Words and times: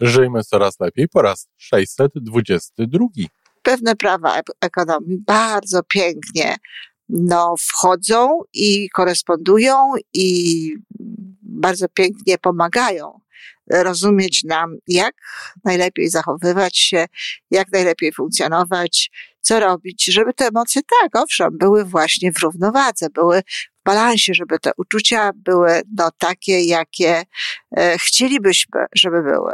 Żyjmy 0.00 0.44
coraz 0.44 0.80
lepiej 0.80 1.08
po 1.08 1.22
raz 1.22 1.48
622. 1.56 3.06
Pewne 3.62 3.96
prawa 3.96 4.40
ekonomii 4.60 5.18
bardzo 5.26 5.82
pięknie 5.82 6.56
no, 7.08 7.54
wchodzą 7.60 8.40
i 8.52 8.88
korespondują 8.90 9.76
i 10.14 10.70
bardzo 11.42 11.88
pięknie 11.88 12.38
pomagają 12.38 13.20
rozumieć 13.70 14.44
nam, 14.44 14.76
jak 14.88 15.14
najlepiej 15.64 16.08
zachowywać 16.08 16.78
się, 16.78 17.06
jak 17.50 17.72
najlepiej 17.72 18.12
funkcjonować, 18.12 19.10
co 19.40 19.60
robić, 19.60 20.04
żeby 20.04 20.34
te 20.34 20.46
emocje, 20.46 20.82
tak, 21.00 21.22
owszem, 21.22 21.58
były 21.58 21.84
właśnie 21.84 22.32
w 22.32 22.42
równowadze, 22.42 23.10
były 23.10 23.42
balansie, 23.84 24.34
żeby 24.34 24.58
te 24.58 24.70
uczucia 24.76 25.30
były 25.34 25.82
no, 25.96 26.10
takie, 26.18 26.60
jakie 26.60 27.22
e, 27.76 27.98
chcielibyśmy, 27.98 28.86
żeby 28.94 29.22
były. 29.22 29.52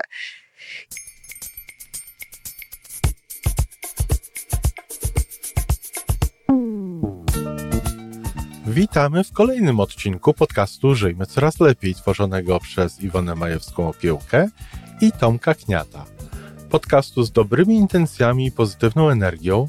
Witamy 8.66 9.24
w 9.24 9.32
kolejnym 9.32 9.80
odcinku 9.80 10.34
podcastu 10.34 10.94
Żyjmy 10.94 11.26
Coraz 11.26 11.60
Lepiej, 11.60 11.94
tworzonego 11.94 12.60
przez 12.60 13.00
Iwonę 13.00 13.34
Majewską 13.34 13.88
Opiełkę 13.88 14.48
i 15.00 15.12
Tomka 15.12 15.54
Kniata. 15.54 16.04
Podcastu 16.70 17.22
z 17.22 17.32
dobrymi 17.32 17.74
intencjami 17.74 18.46
i 18.46 18.52
pozytywną 18.52 19.10
energią, 19.10 19.68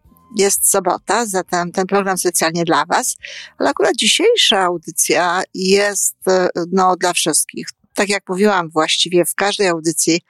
Jest 0.35 0.71
sobota, 0.71 1.25
zatem 1.25 1.71
ten 1.71 1.87
program 1.87 2.17
specjalnie 2.17 2.63
dla 2.65 2.85
Was, 2.85 3.17
ale 3.57 3.69
akurat 3.69 3.95
dzisiejsza 3.95 4.59
audycja 4.59 5.43
jest 5.53 6.15
no, 6.71 6.95
dla 6.95 7.13
wszystkich. 7.13 7.67
Tak 7.95 8.09
jak 8.09 8.23
mówiłam, 8.29 8.69
właściwie 8.69 9.25
w 9.25 9.35
każdej 9.35 9.67
audycji 9.67 10.21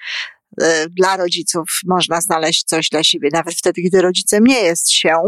e, 0.62 0.90
dla 0.90 1.18
rodziców 1.18 1.70
można 1.86 2.22
znaleźć 2.22 2.64
coś 2.64 2.90
dla 2.90 3.04
siebie, 3.04 3.30
nawet 3.34 3.56
wtedy, 3.56 3.82
gdy 3.82 4.02
rodzicem 4.02 4.44
nie 4.44 4.62
jest 4.62 4.92
się. 4.92 5.22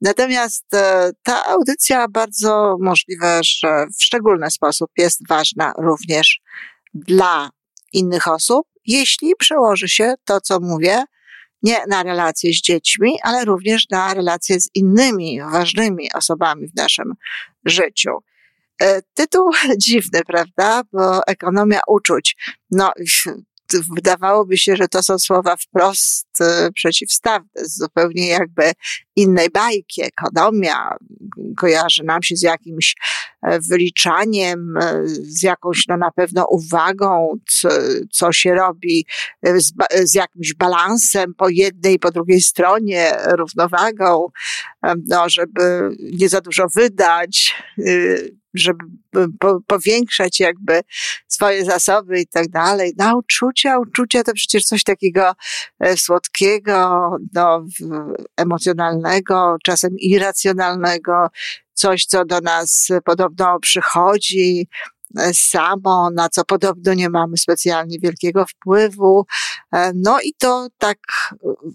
Natomiast 0.00 0.74
e, 0.74 1.10
ta 1.22 1.44
audycja 1.46 2.08
bardzo 2.08 2.76
możliwe, 2.80 3.40
że 3.42 3.86
w 3.98 4.02
szczególny 4.02 4.50
sposób 4.50 4.90
jest 4.98 5.28
ważna 5.28 5.72
również 5.78 6.40
dla 6.94 7.50
innych 7.92 8.28
osób, 8.28 8.66
jeśli 8.86 9.32
przełoży 9.38 9.88
się 9.88 10.14
to, 10.24 10.40
co 10.40 10.60
mówię, 10.60 11.04
nie 11.64 11.78
na 11.88 12.02
relacje 12.02 12.52
z 12.52 12.62
dziećmi, 12.62 13.18
ale 13.22 13.44
również 13.44 13.88
na 13.90 14.14
relacje 14.14 14.60
z 14.60 14.68
innymi 14.74 15.40
ważnymi 15.40 16.12
osobami 16.12 16.68
w 16.68 16.76
naszym 16.76 17.14
życiu. 17.64 18.10
E, 18.82 19.02
tytuł 19.14 19.50
dziwny, 19.86 20.20
prawda? 20.26 20.82
Bo 20.92 21.26
ekonomia 21.26 21.80
uczuć. 21.88 22.36
No, 22.70 22.92
wydawałoby 23.94 24.58
się, 24.58 24.76
że 24.76 24.88
to 24.88 25.02
są 25.02 25.18
słowa 25.18 25.56
wprost 25.56 26.28
e, 26.40 26.70
przeciwstawne, 26.74 27.48
zupełnie 27.62 28.28
jakby 28.28 28.72
innej 29.16 29.50
bajki. 29.50 30.02
Ekonomia 30.02 30.96
kojarzy 31.56 32.04
nam 32.04 32.22
się 32.22 32.36
z 32.36 32.42
jakimś 32.42 32.96
e, 33.42 33.60
wyliczaniem, 33.60 34.76
e, 34.76 35.02
z 35.06 35.42
jakąś 35.42 35.86
no 35.88 35.96
na 35.96 36.10
pewno 36.10 36.46
uwagą, 36.50 37.38
co, 37.48 37.68
co 38.12 38.32
się 38.32 38.54
robi, 38.54 39.06
z, 39.42 39.72
z 40.04 40.14
jakimś 40.14 40.54
balansem 40.54 41.34
po 41.34 41.48
jednej 41.48 41.94
i 41.94 41.98
po 41.98 42.10
drugiej 42.10 42.40
stronie, 42.40 43.12
równowagą, 43.26 44.26
no, 45.06 45.28
żeby 45.28 45.88
nie 46.12 46.28
za 46.28 46.40
dużo 46.40 46.66
wydać, 46.74 47.54
żeby 48.54 48.84
po, 49.40 49.60
powiększać 49.66 50.40
jakby 50.40 50.80
swoje 51.28 51.64
zasoby 51.64 52.20
i 52.20 52.26
tak 52.26 52.48
dalej. 52.48 52.92
No, 52.98 53.16
uczucia, 53.16 53.78
uczucia 53.78 54.22
to 54.22 54.32
przecież 54.32 54.64
coś 54.64 54.84
takiego 54.84 55.32
e, 55.80 55.96
słodkiego, 56.24 57.10
no, 57.34 57.66
emocjonalnego, 58.36 59.56
czasem 59.64 59.90
irracjonalnego, 59.98 61.28
coś, 61.74 62.06
co 62.06 62.24
do 62.24 62.40
nas 62.40 62.88
podobno 63.04 63.60
przychodzi, 63.60 64.68
samo, 65.32 66.10
na 66.10 66.28
co 66.28 66.44
podobno 66.44 66.94
nie 66.94 67.10
mamy 67.10 67.36
specjalnie 67.36 67.98
wielkiego 67.98 68.46
wpływu. 68.46 69.26
E, 69.72 69.92
no 69.94 70.20
i 70.20 70.34
to 70.38 70.68
tak 70.78 70.98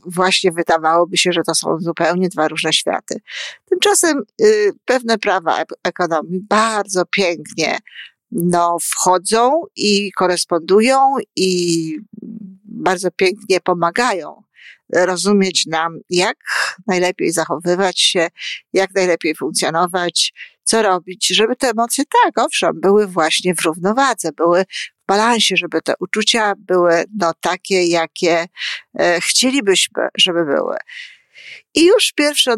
właśnie 0.06 0.52
wydawałoby 0.52 1.18
się, 1.18 1.32
że 1.32 1.42
to 1.44 1.56
są 1.56 1.78
zupełnie 1.80 2.30
dwa 2.30 2.48
różne 2.48 2.74
światy. 2.74 3.22
Tymczasem 3.70 4.24
y, 4.42 4.72
pewne 4.86 5.18
prawa 5.18 5.64
ekonomii 5.84 6.40
bardzo 6.50 7.06
pięknie 7.06 7.78
no, 8.32 8.78
wchodzą 8.82 9.64
i 9.76 10.12
korespondują 10.12 11.16
i 11.36 11.96
bardzo 12.72 13.12
pięknie 13.12 13.60
pomagają 13.60 14.44
rozumieć 14.96 15.66
nam, 15.66 16.00
jak 16.10 16.38
najlepiej 16.88 17.32
zachowywać 17.32 18.00
się, 18.00 18.28
jak 18.74 18.96
najlepiej 18.96 19.36
funkcjonować, 19.36 20.34
co 20.64 20.82
robić, 20.82 21.28
żeby 21.28 21.56
te 21.56 21.70
emocje, 21.70 22.04
tak, 22.24 22.46
owszem, 22.46 22.72
były 22.82 23.08
właśnie 23.08 23.56
w 23.56 23.62
równowadze, 23.62 24.32
były 24.32 24.66
w 25.04 25.06
balansie, 25.08 25.58
żeby 25.58 25.82
te 25.82 25.94
uczucia 26.00 26.54
były 26.58 27.04
no, 27.20 27.34
takie, 27.42 27.84
jakie 27.84 28.46
e, 29.00 29.22
chcielibyśmy, 29.22 30.08
żeby 30.18 30.46
były. 30.46 30.78
I 31.76 31.86
już 31.86 32.14
pierwsze, 32.16 32.56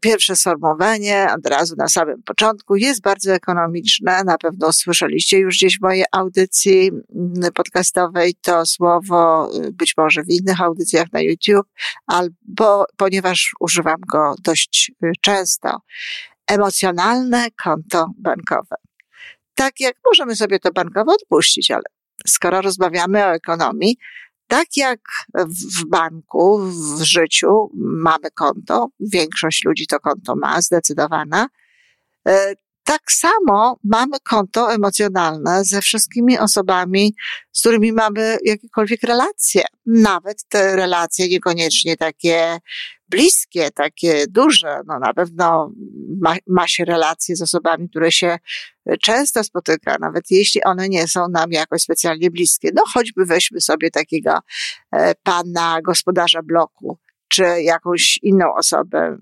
pierwsze 0.00 0.36
sformułowanie 0.36 1.28
od 1.38 1.46
razu 1.46 1.74
na 1.78 1.88
samym 1.88 2.22
początku 2.22 2.76
jest 2.76 3.02
bardzo 3.02 3.32
ekonomiczne. 3.32 4.24
Na 4.24 4.38
pewno 4.38 4.72
słyszeliście 4.72 5.38
już 5.38 5.54
gdzieś 5.54 5.78
w 5.78 5.82
mojej 5.82 6.04
audycji 6.12 6.88
mm, 6.88 7.52
podcastowej 7.54 8.34
to 8.42 8.66
słowo, 8.66 9.50
y, 9.64 9.72
być 9.72 9.94
może 9.96 10.22
w 10.22 10.28
innych 10.28 10.60
audycjach 10.60 11.12
na 11.12 11.20
YouTube, 11.20 11.66
albo 12.06 12.84
ponieważ 12.96 13.50
używam 13.60 14.00
go 14.12 14.34
dość 14.44 14.92
y, 15.04 15.12
często. 15.20 15.78
Emocjonalne 16.46 17.48
konto 17.62 18.10
bankowe. 18.18 18.76
Tak 19.54 19.80
jak 19.80 19.94
możemy 20.06 20.36
sobie 20.36 20.58
to 20.58 20.72
bankowo 20.72 21.12
odpuścić, 21.12 21.70
ale 21.70 21.82
skoro 22.26 22.60
rozmawiamy 22.60 23.24
o 23.24 23.34
ekonomii, 23.34 23.96
tak 24.50 24.76
jak 24.76 25.00
w 25.36 25.84
banku, 25.88 26.58
w 26.58 27.02
życiu 27.02 27.70
mamy 27.74 28.30
konto, 28.34 28.88
większość 29.00 29.64
ludzi 29.64 29.86
to 29.86 30.00
konto 30.00 30.36
ma, 30.36 30.60
zdecydowana, 30.60 31.48
e, 32.28 32.54
tak 32.90 33.12
samo 33.12 33.78
mamy 33.84 34.16
konto 34.28 34.72
emocjonalne 34.72 35.64
ze 35.64 35.80
wszystkimi 35.80 36.38
osobami, 36.38 37.14
z 37.52 37.60
którymi 37.60 37.92
mamy 37.92 38.38
jakiekolwiek 38.44 39.02
relacje. 39.02 39.62
Nawet 39.86 40.44
te 40.48 40.76
relacje 40.76 41.28
niekoniecznie 41.28 41.96
takie 41.96 42.58
bliskie, 43.08 43.70
takie 43.70 44.24
duże. 44.28 44.80
No 44.86 44.98
na 44.98 45.14
pewno 45.14 45.72
ma, 46.20 46.36
ma 46.46 46.68
się 46.68 46.84
relacje 46.84 47.36
z 47.36 47.42
osobami, 47.42 47.88
które 47.88 48.12
się 48.12 48.38
często 49.02 49.44
spotyka, 49.44 49.96
nawet 50.00 50.30
jeśli 50.30 50.64
one 50.64 50.88
nie 50.88 51.08
są 51.08 51.28
nam 51.28 51.52
jakoś 51.52 51.82
specjalnie 51.82 52.30
bliskie. 52.30 52.70
No 52.74 52.82
choćby 52.94 53.24
weźmy 53.24 53.60
sobie 53.60 53.90
takiego 53.90 54.38
e, 54.92 55.14
pana 55.22 55.82
gospodarza 55.82 56.42
bloku, 56.42 56.98
czy 57.28 57.44
jakąś 57.62 58.18
inną 58.22 58.54
osobę, 58.54 59.18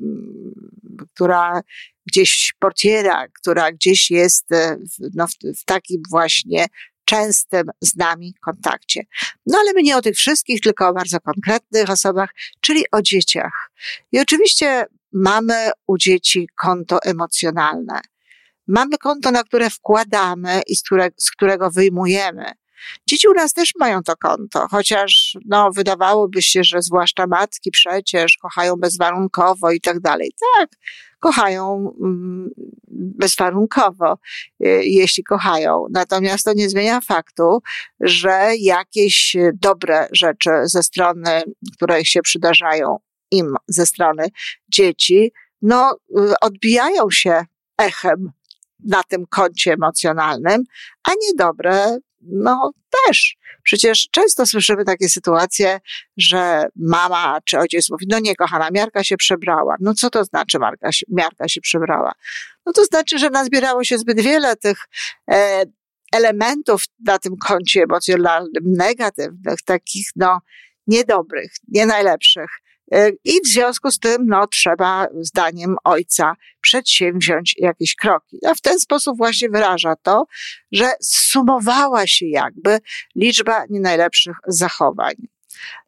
która 1.14 1.62
gdzieś 2.08 2.54
portiera, 2.58 3.28
która 3.28 3.72
gdzieś 3.72 4.10
jest 4.10 4.52
e, 4.52 4.76
no, 5.14 5.26
w, 5.26 5.60
w 5.60 5.64
takim 5.64 6.02
właśnie 6.10 6.66
częstym 7.04 7.62
z 7.80 7.96
nami 7.96 8.34
kontakcie. 8.44 9.02
No 9.46 9.58
ale 9.58 9.72
my 9.72 9.82
nie 9.82 9.96
o 9.96 10.02
tych 10.02 10.16
wszystkich, 10.16 10.60
tylko 10.60 10.88
o 10.88 10.92
bardzo 10.92 11.20
konkretnych 11.20 11.90
osobach, 11.90 12.30
czyli 12.60 12.84
o 12.92 13.02
dzieciach. 13.02 13.70
I 14.12 14.20
oczywiście 14.20 14.86
mamy 15.12 15.70
u 15.86 15.98
dzieci 15.98 16.48
konto 16.56 16.98
emocjonalne. 17.02 18.00
Mamy 18.66 18.98
konto, 18.98 19.30
na 19.30 19.44
które 19.44 19.70
wkładamy 19.70 20.62
i 20.66 20.76
z, 20.76 20.82
które, 20.82 21.08
z 21.16 21.30
którego 21.30 21.70
wyjmujemy. 21.70 22.52
Dzieci 23.06 23.28
u 23.28 23.34
nas 23.34 23.52
też 23.52 23.72
mają 23.78 24.02
to 24.02 24.16
konto, 24.16 24.66
chociaż 24.70 25.36
no, 25.44 25.70
wydawałoby 25.72 26.42
się, 26.42 26.64
że 26.64 26.82
zwłaszcza 26.82 27.26
matki 27.26 27.70
przecież 27.70 28.36
kochają 28.36 28.76
bezwarunkowo 28.76 29.70
i 29.70 29.80
tak 29.80 30.00
dalej. 30.00 30.32
Tak, 30.56 30.70
kochają 31.20 31.94
mm, 32.00 32.50
bezwarunkowo, 32.90 34.18
y, 34.64 34.84
jeśli 34.84 35.24
kochają. 35.24 35.86
Natomiast 35.90 36.44
to 36.44 36.52
nie 36.52 36.68
zmienia 36.68 37.00
faktu, 37.00 37.62
że 38.00 38.50
jakieś 38.58 39.36
dobre 39.54 40.08
rzeczy 40.12 40.50
ze 40.64 40.82
strony, 40.82 41.42
które 41.76 42.04
się 42.04 42.22
przydarzają 42.22 42.98
im 43.30 43.54
ze 43.68 43.86
strony 43.86 44.28
dzieci, 44.68 45.32
no, 45.62 45.96
odbijają 46.40 47.10
się 47.10 47.44
echem 47.78 48.32
na 48.84 49.02
tym 49.02 49.26
koncie 49.26 49.72
emocjonalnym, 49.72 50.64
a 51.04 51.10
niedobre, 51.28 51.98
no 52.20 52.72
też. 53.06 53.36
Przecież 53.62 54.08
często 54.10 54.46
słyszymy 54.46 54.84
takie 54.84 55.08
sytuacje, 55.08 55.80
że 56.16 56.64
mama 56.76 57.38
czy 57.44 57.58
ojciec 57.58 57.90
mówi, 57.90 58.06
no 58.08 58.18
nie, 58.18 58.36
kochana, 58.36 58.68
miarka 58.70 59.04
się 59.04 59.16
przebrała. 59.16 59.76
No 59.80 59.94
co 59.94 60.10
to 60.10 60.24
znaczy 60.24 60.58
marka 60.58 60.92
się, 60.92 61.06
miarka 61.08 61.48
się 61.48 61.60
przebrała? 61.60 62.12
No 62.66 62.72
to 62.72 62.84
znaczy, 62.84 63.18
że 63.18 63.30
nazbierało 63.30 63.84
się 63.84 63.98
zbyt 63.98 64.20
wiele 64.20 64.56
tych 64.56 64.78
e, 65.30 65.64
elementów 66.12 66.84
na 67.06 67.18
tym 67.18 67.36
koncie 67.36 67.82
emocjonalnym, 67.82 68.62
negatywnych, 68.64 69.62
takich, 69.64 70.08
no, 70.16 70.40
niedobrych, 70.86 71.52
nie 71.68 71.86
najlepszych. 71.86 72.50
E, 72.92 73.10
I 73.24 73.40
w 73.44 73.48
związku 73.48 73.90
z 73.90 73.98
tym, 73.98 74.26
no, 74.26 74.46
trzeba, 74.46 75.06
zdaniem 75.20 75.76
ojca, 75.84 76.32
przedsięwziąć 76.60 77.54
jakieś 77.58 77.94
kroki. 77.94 78.38
A 78.46 78.54
w 78.54 78.60
ten 78.60 78.80
sposób 78.80 79.16
właśnie 79.16 79.48
wyraża 79.48 79.96
to, 80.02 80.26
że 80.72 80.90
sumowała 81.02 82.06
się 82.06 82.26
jakby 82.26 82.78
liczba 83.16 83.64
nie 83.70 83.80
najlepszych 83.80 84.36
zachowań. 84.46 85.14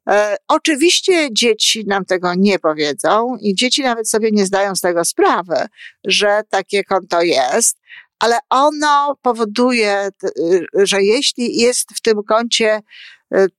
E, 0.08 0.36
oczywiście 0.48 1.28
dzieci 1.32 1.84
nam 1.86 2.04
tego 2.04 2.34
nie 2.34 2.58
powiedzą 2.58 3.36
i 3.40 3.54
dzieci 3.54 3.82
nawet 3.82 4.10
sobie 4.10 4.30
nie 4.32 4.46
zdają 4.46 4.76
z 4.76 4.80
tego 4.80 5.04
sprawy, 5.04 5.66
że 6.04 6.42
takie 6.50 6.84
konto 6.84 7.22
jest, 7.22 7.78
ale 8.18 8.38
ono 8.50 9.18
powoduje, 9.22 10.08
że 10.74 11.02
jeśli 11.02 11.56
jest 11.56 11.88
w 11.94 12.00
tym 12.00 12.22
koncie 12.28 12.80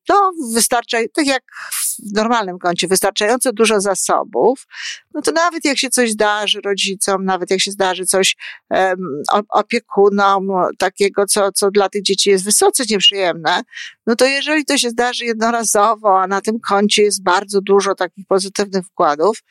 to 0.07 0.31
wystarcza, 0.53 0.97
tak 1.13 1.25
jak 1.25 1.43
w 1.71 1.90
normalnym 2.13 2.59
koncie, 2.59 2.87
wystarczająco 2.87 3.53
dużo 3.53 3.81
zasobów, 3.81 4.67
no 5.13 5.21
to 5.21 5.31
nawet 5.31 5.65
jak 5.65 5.77
się 5.77 5.89
coś 5.89 6.11
zdarzy 6.11 6.61
rodzicom, 6.61 7.25
nawet 7.25 7.51
jak 7.51 7.59
się 7.59 7.71
zdarzy 7.71 8.05
coś 8.05 8.35
um, 8.69 9.23
opiekunom, 9.49 10.47
takiego, 10.77 11.25
co, 11.25 11.51
co 11.51 11.71
dla 11.71 11.89
tych 11.89 12.03
dzieci 12.03 12.29
jest 12.29 12.43
wysoce 12.43 12.83
nieprzyjemne, 12.89 13.61
no 14.07 14.15
to 14.15 14.25
jeżeli 14.25 14.65
to 14.65 14.77
się 14.77 14.89
zdarzy 14.89 15.25
jednorazowo, 15.25 16.21
a 16.21 16.27
na 16.27 16.41
tym 16.41 16.59
koncie 16.59 17.03
jest 17.03 17.23
bardzo 17.23 17.61
dużo 17.61 17.95
takich 17.95 18.27
pozytywnych 18.27 18.85
wkładów, 18.85 19.43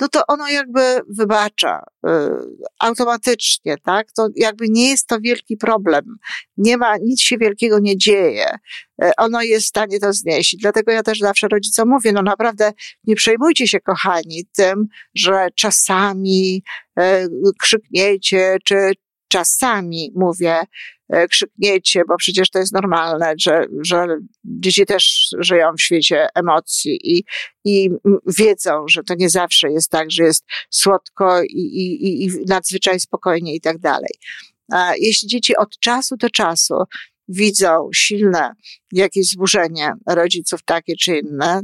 no 0.00 0.08
to 0.08 0.26
ono 0.26 0.48
jakby 0.48 1.00
wybacza 1.08 1.82
y, 2.06 2.10
automatycznie, 2.78 3.76
tak? 3.84 4.12
To 4.12 4.28
jakby 4.36 4.68
nie 4.68 4.90
jest 4.90 5.06
to 5.06 5.20
wielki 5.20 5.56
problem. 5.56 6.04
Nie 6.56 6.76
ma, 6.76 6.96
nic 6.96 7.20
się 7.20 7.38
wielkiego 7.38 7.78
nie 7.78 7.96
dzieje. 7.96 8.58
Y, 9.04 9.10
ono 9.16 9.42
jest 9.42 9.66
w 9.66 9.68
stanie 9.68 10.00
to 10.00 10.12
znieść. 10.12 10.56
Dlatego 10.60 10.92
ja 10.92 11.02
też 11.02 11.18
zawsze 11.18 11.48
rodzicom 11.48 11.88
mówię, 11.96 12.12
no 12.12 12.22
naprawdę 12.22 12.72
nie 13.04 13.16
przejmujcie 13.16 13.68
się, 13.68 13.80
kochani, 13.80 14.44
tym, 14.56 14.86
że 15.14 15.48
czasami 15.54 16.62
y, 17.00 17.02
krzykniecie, 17.58 18.56
czy 18.64 18.92
czasami 19.28 20.12
mówię, 20.14 20.62
E, 21.08 21.28
krzykniecie, 21.28 22.02
bo 22.08 22.16
przecież 22.16 22.50
to 22.50 22.58
jest 22.58 22.72
normalne, 22.72 23.34
że, 23.40 23.66
że 23.80 24.06
dzieci 24.44 24.86
też 24.86 25.28
żyją 25.38 25.72
w 25.78 25.82
świecie 25.82 26.26
emocji 26.34 26.98
i, 27.02 27.24
i 27.64 27.90
wiedzą, 28.38 28.84
że 28.88 29.02
to 29.02 29.14
nie 29.14 29.30
zawsze 29.30 29.70
jest 29.70 29.90
tak, 29.90 30.10
że 30.10 30.24
jest 30.24 30.44
słodko 30.70 31.42
i, 31.42 31.60
i, 31.60 32.24
i 32.24 32.30
nadzwyczaj 32.48 33.00
spokojnie 33.00 33.54
i 33.54 33.60
tak 33.60 33.78
dalej. 33.78 34.10
A 34.72 34.92
jeśli 34.96 35.28
dzieci 35.28 35.56
od 35.56 35.78
czasu 35.78 36.16
do 36.16 36.30
czasu 36.30 36.74
widzą 37.28 37.88
silne 37.94 38.52
jakieś 38.92 39.28
zburzenie 39.28 39.92
rodziców 40.06 40.60
takie 40.64 40.96
czy 40.96 41.18
inne, 41.18 41.60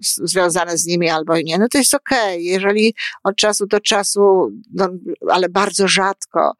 związane 0.00 0.78
z 0.78 0.86
nimi 0.86 1.08
albo 1.08 1.36
nie, 1.40 1.58
no 1.58 1.68
to 1.68 1.78
jest 1.78 1.94
okej. 1.94 2.18
Okay. 2.18 2.42
Jeżeli 2.42 2.94
od 3.24 3.36
czasu 3.36 3.66
do 3.66 3.80
czasu, 3.80 4.50
no, 4.74 4.88
ale 5.30 5.48
bardzo 5.48 5.88
rzadko, 5.88 6.52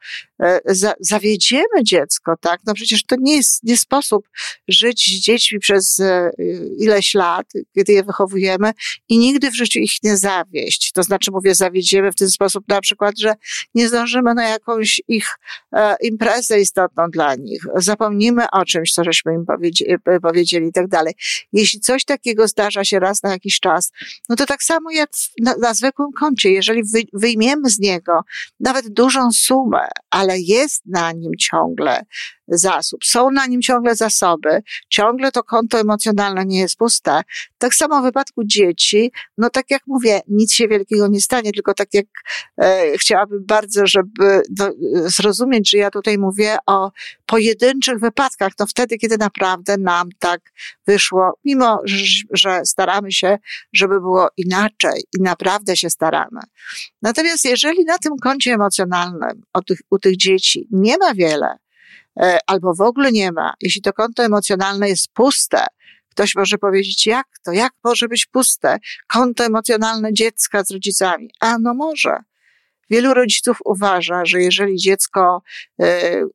za, 0.66 0.94
zawiedziemy 1.00 1.84
dziecko, 1.84 2.34
tak, 2.40 2.60
no 2.66 2.74
przecież 2.74 3.04
to 3.04 3.16
nie 3.20 3.36
jest, 3.36 3.62
nie 3.62 3.78
sposób 3.78 4.28
żyć 4.68 5.18
z 5.18 5.24
dziećmi 5.24 5.58
przez 5.58 6.00
e, 6.00 6.30
ileś 6.78 7.14
lat, 7.14 7.46
kiedy 7.74 7.92
je 7.92 8.02
wychowujemy 8.02 8.72
i 9.08 9.18
nigdy 9.18 9.50
w 9.50 9.56
życiu 9.56 9.78
ich 9.78 9.92
nie 10.02 10.16
zawieść. 10.16 10.92
To 10.92 11.02
znaczy, 11.02 11.30
mówię, 11.30 11.54
zawiedziemy 11.54 12.12
w 12.12 12.16
ten 12.16 12.30
sposób 12.30 12.64
na 12.68 12.80
przykład, 12.80 13.18
że 13.18 13.34
nie 13.74 13.88
zdążymy 13.88 14.34
na 14.34 14.48
jakąś 14.48 15.00
ich 15.08 15.26
e, 15.72 15.96
imprezę 16.00 16.60
istotną 16.60 17.10
dla 17.10 17.34
nich. 17.34 17.62
Zapomnimy 17.74 18.50
o 18.52 18.64
czymś, 18.64 18.92
co 18.92 19.04
żeśmy 19.04 19.34
im 19.34 19.46
powiedzieli, 19.46 19.96
powiedzieli 20.22 20.66
i 20.66 20.72
tak 20.72 20.88
dalej. 20.88 21.14
Jeśli 21.52 21.80
coś 21.80 22.04
takiego 22.04 22.48
zdarza 22.48 22.84
się 22.84 22.98
raz 22.98 23.22
na 23.22 23.30
jakiś 23.30 23.60
czas, 23.60 23.92
no 24.28 24.36
to 24.36 24.46
tak 24.46 24.62
samo 24.62 24.90
jak 24.90 25.10
na, 25.40 25.56
na 25.56 25.74
zwykłym 25.74 26.12
koncie, 26.12 26.50
jeżeli 26.50 26.82
wy, 26.82 27.02
wyjmiemy 27.12 27.70
z 27.70 27.78
niego 27.78 28.20
nawet 28.60 28.88
dużą 28.88 29.32
sumę, 29.32 29.88
ale 30.10 30.31
jest 30.38 30.82
na 30.86 31.12
nim 31.12 31.32
ciągle 31.38 32.02
zasób. 32.58 33.04
Są 33.04 33.30
na 33.30 33.46
nim 33.46 33.62
ciągle 33.62 33.96
zasoby, 33.96 34.62
ciągle 34.88 35.32
to 35.32 35.42
konto 35.42 35.80
emocjonalne 35.80 36.44
nie 36.44 36.60
jest 36.60 36.76
puste. 36.76 37.22
Tak 37.58 37.74
samo 37.74 38.00
w 38.00 38.04
wypadku 38.04 38.44
dzieci, 38.44 39.12
no 39.38 39.50
tak 39.50 39.70
jak 39.70 39.82
mówię, 39.86 40.20
nic 40.28 40.52
się 40.52 40.68
wielkiego 40.68 41.08
nie 41.08 41.20
stanie, 41.20 41.52
tylko 41.52 41.74
tak 41.74 41.94
jak 41.94 42.06
e, 42.62 42.98
chciałabym 42.98 43.46
bardzo, 43.46 43.86
żeby 43.86 44.42
do, 44.50 44.70
zrozumieć, 45.06 45.70
że 45.70 45.78
ja 45.78 45.90
tutaj 45.90 46.18
mówię 46.18 46.56
o 46.66 46.90
pojedynczych 47.26 47.98
wypadkach, 47.98 48.52
no 48.58 48.66
wtedy, 48.66 48.98
kiedy 48.98 49.18
naprawdę 49.18 49.76
nam 49.78 50.08
tak 50.18 50.40
wyszło, 50.86 51.38
mimo 51.44 51.80
że, 52.32 52.60
staramy 52.64 53.12
się, 53.12 53.38
żeby 53.72 54.00
było 54.00 54.28
inaczej 54.36 55.04
i 55.18 55.22
naprawdę 55.22 55.76
się 55.76 55.90
staramy. 55.90 56.40
Natomiast 57.02 57.44
jeżeli 57.44 57.84
na 57.84 57.98
tym 57.98 58.12
koncie 58.22 58.52
emocjonalnym 58.52 59.42
u 59.58 59.62
tych, 59.62 59.78
u 59.90 59.98
tych 59.98 60.16
dzieci 60.16 60.68
nie 60.70 60.98
ma 60.98 61.14
wiele, 61.14 61.56
albo 62.46 62.74
w 62.74 62.80
ogóle 62.80 63.12
nie 63.12 63.32
ma, 63.32 63.54
jeśli 63.60 63.82
to 63.82 63.92
konto 63.92 64.24
emocjonalne 64.24 64.88
jest 64.88 65.12
puste, 65.12 65.66
ktoś 66.10 66.34
może 66.34 66.58
powiedzieć, 66.58 67.06
jak 67.06 67.26
to, 67.44 67.52
jak 67.52 67.72
może 67.84 68.08
być 68.08 68.26
puste 68.26 68.78
konto 69.08 69.44
emocjonalne 69.44 70.12
dziecka 70.12 70.64
z 70.64 70.70
rodzicami? 70.70 71.30
A 71.40 71.58
no 71.58 71.74
może. 71.74 72.16
Wielu 72.90 73.14
rodziców 73.14 73.56
uważa, 73.64 74.24
że 74.24 74.42
jeżeli 74.42 74.76
dziecko 74.76 75.42
y, 75.82 75.86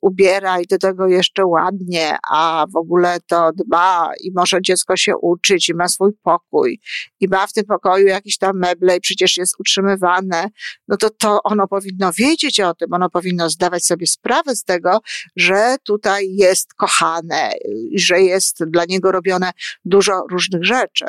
ubiera 0.01 0.59
i 0.59 0.67
do 0.67 0.77
tego 0.77 1.07
jeszcze 1.07 1.45
ładnie, 1.45 2.17
a 2.29 2.65
w 2.73 2.75
ogóle 2.75 3.17
to 3.27 3.51
dba 3.55 4.11
i 4.23 4.31
może 4.35 4.61
dziecko 4.61 4.97
się 4.97 5.17
uczyć 5.17 5.69
i 5.69 5.73
ma 5.73 5.87
swój 5.87 6.11
pokój 6.23 6.79
i 7.19 7.27
ma 7.27 7.47
w 7.47 7.53
tym 7.53 7.65
pokoju 7.65 8.07
jakieś 8.07 8.37
tam 8.37 8.59
meble 8.59 8.97
i 8.97 9.01
przecież 9.01 9.37
jest 9.37 9.59
utrzymywane, 9.59 10.49
no 10.87 10.97
to 10.97 11.09
to 11.09 11.43
ono 11.43 11.67
powinno 11.67 12.11
wiedzieć 12.13 12.59
o 12.59 12.73
tym, 12.73 12.93
ono 12.93 13.09
powinno 13.09 13.49
zdawać 13.49 13.85
sobie 13.85 14.07
sprawę 14.07 14.55
z 14.55 14.63
tego, 14.63 14.99
że 15.35 15.75
tutaj 15.83 16.27
jest 16.29 16.73
kochane 16.73 17.51
i 17.91 17.99
że 17.99 18.21
jest 18.21 18.63
dla 18.65 18.85
niego 18.85 19.11
robione 19.11 19.51
dużo 19.85 20.23
różnych 20.31 20.65
rzeczy 20.65 21.05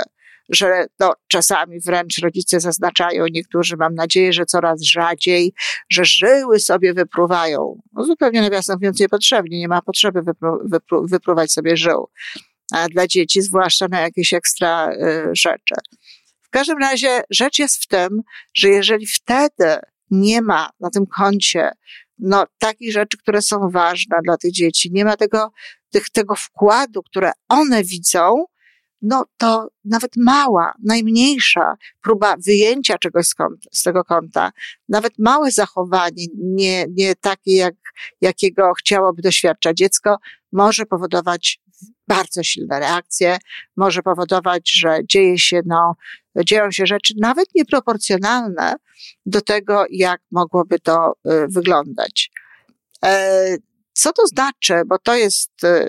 że 0.48 0.86
no, 1.00 1.12
czasami 1.28 1.80
wręcz 1.80 2.18
rodzice 2.18 2.60
zaznaczają, 2.60 3.24
niektórzy 3.30 3.76
mam 3.76 3.94
nadzieję, 3.94 4.32
że 4.32 4.46
coraz 4.46 4.82
rzadziej, 4.82 5.52
że 5.90 6.04
żyły 6.04 6.60
sobie 6.60 6.94
wypruwają. 6.94 7.80
No, 7.92 8.04
zupełnie 8.04 8.40
nawiasem 8.40 8.76
mówiąc 8.76 9.00
niepotrzebnie, 9.00 9.58
nie 9.58 9.68
ma 9.68 9.82
potrzeby 9.82 10.22
wypru, 10.22 10.58
wypru, 10.64 11.06
wypruwać 11.06 11.52
sobie 11.52 11.76
żył. 11.76 12.08
A 12.72 12.88
dla 12.88 13.06
dzieci, 13.06 13.42
zwłaszcza 13.42 13.88
na 13.88 14.00
jakieś 14.00 14.32
ekstra 14.32 14.92
y, 14.92 15.30
rzeczy. 15.32 15.74
W 16.42 16.50
każdym 16.50 16.78
razie 16.78 17.22
rzecz 17.30 17.58
jest 17.58 17.82
w 17.82 17.86
tym, 17.86 18.22
że 18.54 18.68
jeżeli 18.68 19.06
wtedy 19.06 19.76
nie 20.10 20.42
ma 20.42 20.70
na 20.80 20.90
tym 20.90 21.06
koncie 21.06 21.70
no, 22.18 22.44
takich 22.58 22.92
rzeczy, 22.92 23.18
które 23.18 23.42
są 23.42 23.70
ważne 23.70 24.16
dla 24.24 24.36
tych 24.36 24.52
dzieci, 24.52 24.90
nie 24.92 25.04
ma 25.04 25.16
tego, 25.16 25.52
tych, 25.90 26.10
tego 26.10 26.34
wkładu, 26.34 27.02
które 27.02 27.32
one 27.48 27.84
widzą, 27.84 28.44
no 29.02 29.24
to 29.36 29.68
nawet 29.84 30.10
mała, 30.16 30.74
najmniejsza 30.84 31.74
próba 32.02 32.36
wyjęcia 32.46 32.98
czegoś 32.98 33.26
z, 33.26 33.34
kąta, 33.34 33.68
z 33.72 33.82
tego 33.82 34.04
kąta, 34.04 34.52
nawet 34.88 35.12
małe 35.18 35.50
zachowanie, 35.50 36.26
nie, 36.38 36.86
nie 36.90 37.14
takie, 37.14 37.56
jak, 37.56 37.74
jakiego 38.20 38.72
chciałoby 38.78 39.22
doświadczać 39.22 39.76
dziecko, 39.76 40.16
może 40.52 40.86
powodować 40.86 41.60
bardzo 42.08 42.42
silne 42.42 42.78
reakcje, 42.80 43.38
może 43.76 44.02
powodować, 44.02 44.70
że 44.72 44.98
dzieje 45.08 45.38
się, 45.38 45.60
no, 45.66 45.96
dzieją 46.44 46.70
się 46.70 46.86
rzeczy 46.86 47.14
nawet 47.20 47.48
nieproporcjonalne 47.54 48.74
do 49.26 49.40
tego, 49.40 49.84
jak 49.90 50.20
mogłoby 50.30 50.80
to 50.80 51.12
y, 51.12 51.46
wyglądać. 51.48 52.30
Co 53.98 54.12
to 54.12 54.26
znaczy? 54.26 54.74
Bo 54.86 54.98
to 54.98 55.14
jest 55.14 55.64
e, 55.64 55.86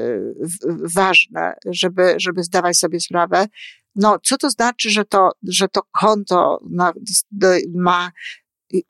ważne, 0.96 1.54
żeby, 1.66 2.16
żeby 2.18 2.44
zdawać 2.44 2.78
sobie 2.78 3.00
sprawę. 3.00 3.46
No, 3.96 4.18
co 4.24 4.38
to 4.38 4.50
znaczy, 4.50 4.90
że 4.90 5.06
to, 5.06 5.32
że 5.44 5.68
to 5.68 5.82
konto 6.00 6.60
ma, 7.76 8.12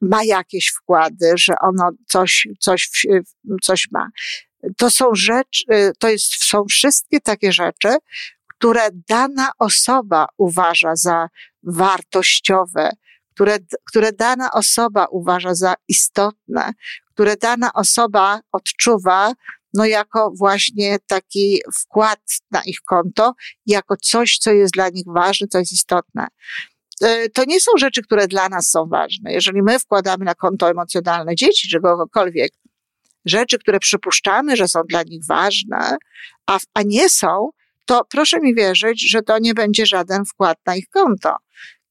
ma 0.01 0.23
jakieś 0.23 0.67
wkłady, 0.67 1.31
że 1.35 1.53
ono 1.61 1.89
coś, 2.07 2.47
coś, 2.59 2.89
coś 3.61 3.87
ma. 3.91 4.09
To 4.77 4.89
są 4.89 5.05
rzeczy, 5.13 5.63
e, 5.69 5.91
to 5.99 6.09
jest, 6.09 6.43
są 6.43 6.65
wszystkie 6.69 7.19
takie 7.19 7.51
rzeczy, 7.51 7.89
które 8.55 8.89
dana 9.09 9.51
osoba 9.59 10.27
uważa 10.37 10.95
za 10.95 11.27
wartościowe, 11.63 12.89
które, 13.33 13.57
które 13.87 14.11
dana 14.11 14.51
osoba 14.51 15.05
uważa 15.05 15.55
za 15.55 15.73
istotne, 15.87 16.73
które 17.19 17.37
dana 17.37 17.73
osoba 17.73 18.39
odczuwa, 18.51 19.33
no 19.73 19.85
jako 19.85 20.31
właśnie 20.37 20.97
taki 21.07 21.61
wkład 21.81 22.19
na 22.51 22.61
ich 22.65 22.81
konto, 22.81 23.33
jako 23.65 23.95
coś, 23.97 24.37
co 24.37 24.51
jest 24.51 24.73
dla 24.73 24.89
nich 24.89 25.03
ważne, 25.07 25.47
co 25.47 25.59
jest 25.59 25.71
istotne. 25.71 26.27
E, 27.01 27.29
to 27.29 27.43
nie 27.45 27.59
są 27.59 27.71
rzeczy, 27.77 28.01
które 28.01 28.27
dla 28.27 28.49
nas 28.49 28.69
są 28.69 28.85
ważne. 28.85 29.33
Jeżeli 29.33 29.61
my 29.61 29.79
wkładamy 29.79 30.25
na 30.25 30.35
konto 30.35 30.69
emocjonalne 30.69 31.35
dzieci 31.35 31.69
czy 31.69 31.79
kogokolwiek, 31.79 32.51
rzeczy, 33.25 33.59
które 33.59 33.79
przypuszczamy, 33.79 34.55
że 34.55 34.67
są 34.67 34.81
dla 34.89 35.03
nich 35.03 35.25
ważne, 35.25 35.97
a, 36.47 36.59
a 36.73 36.81
nie 36.85 37.09
są, 37.09 37.49
to 37.85 38.05
proszę 38.09 38.39
mi 38.39 38.55
wierzyć, 38.55 39.11
że 39.11 39.21
to 39.21 39.39
nie 39.39 39.53
będzie 39.53 39.85
żaden 39.85 40.25
wkład 40.25 40.57
na 40.65 40.75
ich 40.75 40.89
konto. 40.89 41.35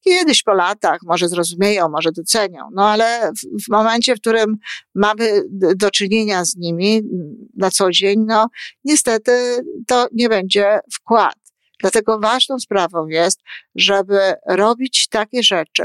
Kiedyś 0.03 0.43
po 0.43 0.53
latach 0.53 0.99
może 1.03 1.29
zrozumieją, 1.29 1.89
może 1.89 2.11
docenią, 2.11 2.63
no 2.73 2.89
ale 2.89 3.31
w, 3.31 3.65
w 3.65 3.69
momencie, 3.69 4.15
w 4.15 4.19
którym 4.19 4.57
mamy 4.95 5.41
do 5.75 5.91
czynienia 5.91 6.45
z 6.45 6.55
nimi 6.55 7.01
na 7.57 7.71
co 7.71 7.91
dzień, 7.91 8.23
no 8.27 8.47
niestety 8.83 9.31
to 9.87 10.07
nie 10.11 10.29
będzie 10.29 10.79
wkład. 10.93 11.48
Dlatego 11.79 12.19
ważną 12.19 12.59
sprawą 12.59 13.07
jest, 13.07 13.39
żeby 13.75 14.19
robić 14.47 15.07
takie 15.07 15.43
rzeczy, 15.43 15.83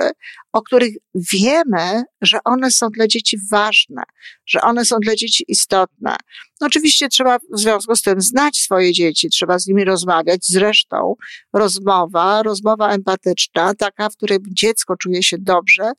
o 0.53 0.63
których 0.63 0.95
wiemy, 1.15 2.03
że 2.21 2.39
one 2.45 2.71
są 2.71 2.89
dla 2.89 3.07
dzieci 3.07 3.39
ważne, 3.51 4.03
że 4.47 4.61
one 4.61 4.85
są 4.85 4.97
dla 5.01 5.17
dzieci 5.17 5.45
istotne. 5.49 6.17
No 6.61 6.67
oczywiście 6.67 7.09
trzeba 7.09 7.39
w 7.39 7.61
związku 7.61 7.97
z 7.97 8.03
tym 8.03 8.21
znać 8.21 8.57
swoje 8.57 8.93
dzieci, 8.93 9.29
trzeba 9.31 9.59
z 9.59 9.67
nimi 9.67 9.85
rozmawiać. 9.85 10.47
Zresztą 10.47 11.15
rozmowa, 11.53 12.43
rozmowa 12.43 12.91
empatyczna, 12.91 13.75
taka, 13.75 14.09
w 14.09 14.17
której 14.17 14.39
dziecko 14.49 14.97
czuje 14.97 15.23
się 15.23 15.37
dobrze, 15.39 15.93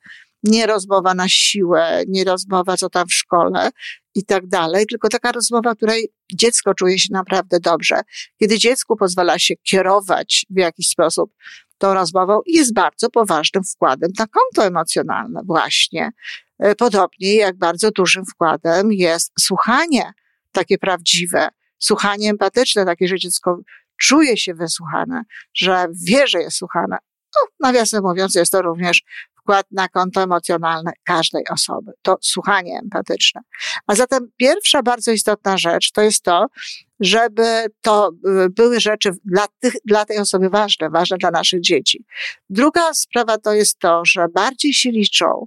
nie 0.46 0.66
rozmowa 0.66 1.14
na 1.14 1.28
siłę, 1.28 2.02
nie 2.08 2.24
rozmowa 2.24 2.76
co 2.76 2.90
tam 2.90 3.06
w 3.06 3.14
szkole 3.14 3.70
i 4.14 4.24
tak 4.24 4.46
dalej, 4.46 4.86
tylko 4.86 5.08
taka 5.08 5.32
rozmowa, 5.32 5.74
której 5.74 6.08
dziecko 6.32 6.74
czuje 6.74 6.98
się 6.98 7.08
naprawdę 7.12 7.60
dobrze. 7.60 8.00
Kiedy 8.40 8.58
dziecku 8.58 8.96
pozwala 8.96 9.38
się 9.38 9.54
kierować 9.56 10.46
w 10.50 10.58
jakiś 10.58 10.88
sposób 10.88 11.32
tą 11.78 11.94
rozmową, 11.94 12.40
jest 12.46 12.74
bardzo 12.74 13.10
poważnym 13.10 13.64
wkładem 13.64 14.10
na 14.18 14.26
konto 14.26 14.66
emocjonalne 14.66 15.40
właśnie. 15.44 16.10
E, 16.58 16.74
podobnie 16.74 17.34
jak 17.34 17.58
bardzo 17.58 17.90
dużym 17.90 18.24
wkładem 18.24 18.92
jest 18.92 19.32
słuchanie 19.40 20.12
takie 20.52 20.78
prawdziwe, 20.78 21.48
słuchanie 21.78 22.30
empatyczne, 22.30 22.84
takie, 22.84 23.08
że 23.08 23.18
dziecko 23.18 23.60
czuje 24.00 24.36
się 24.36 24.54
wysłuchane, 24.54 25.22
że 25.54 25.86
wie, 26.06 26.26
że 26.26 26.40
jest 26.40 26.56
słuchane. 26.56 26.96
No, 27.36 27.68
nawiasem 27.68 28.02
mówiąc, 28.02 28.34
jest 28.34 28.52
to 28.52 28.62
również 28.62 29.02
wkład 29.46 29.66
na 29.70 29.88
konto 29.88 30.22
emocjonalne 30.22 30.92
każdej 31.04 31.42
osoby. 31.50 31.92
To 32.02 32.16
słuchanie 32.20 32.78
empatyczne. 32.82 33.40
A 33.86 33.94
zatem 33.94 34.30
pierwsza 34.36 34.82
bardzo 34.82 35.12
istotna 35.12 35.58
rzecz 35.58 35.92
to 35.92 36.02
jest 36.02 36.22
to, 36.22 36.46
żeby 37.00 37.66
to 37.80 38.10
y, 38.44 38.50
były 38.50 38.80
rzeczy 38.80 39.10
dla, 39.24 39.46
tych, 39.60 39.74
dla 39.84 40.04
tej 40.04 40.18
osoby 40.18 40.50
ważne, 40.50 40.90
ważne 40.90 41.18
dla 41.18 41.30
naszych 41.30 41.60
dzieci. 41.60 42.04
Druga 42.50 42.94
sprawa 42.94 43.38
to 43.38 43.52
jest 43.52 43.78
to, 43.78 44.02
że 44.04 44.26
bardziej 44.34 44.74
się 44.74 44.90
liczą 44.90 45.46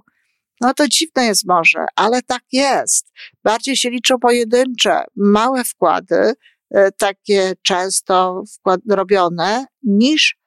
no 0.62 0.74
to 0.74 0.88
dziwne 0.88 1.24
jest 1.24 1.46
może, 1.48 1.84
ale 1.96 2.22
tak 2.22 2.42
jest. 2.52 3.12
Bardziej 3.44 3.76
się 3.76 3.90
liczą 3.90 4.18
pojedyncze, 4.18 5.04
małe 5.16 5.64
wkłady, 5.64 6.32
y, 6.76 6.78
takie 6.98 7.52
często 7.62 8.42
wkład 8.56 8.80
robione, 8.90 9.66
niż 9.82 10.40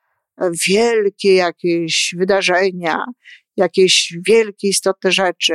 wielkie 0.67 1.35
jakieś 1.35 2.15
wydarzenia, 2.17 3.05
jakieś 3.57 4.17
wielkie, 4.27 4.67
istotne 4.67 5.11
rzeczy. 5.11 5.53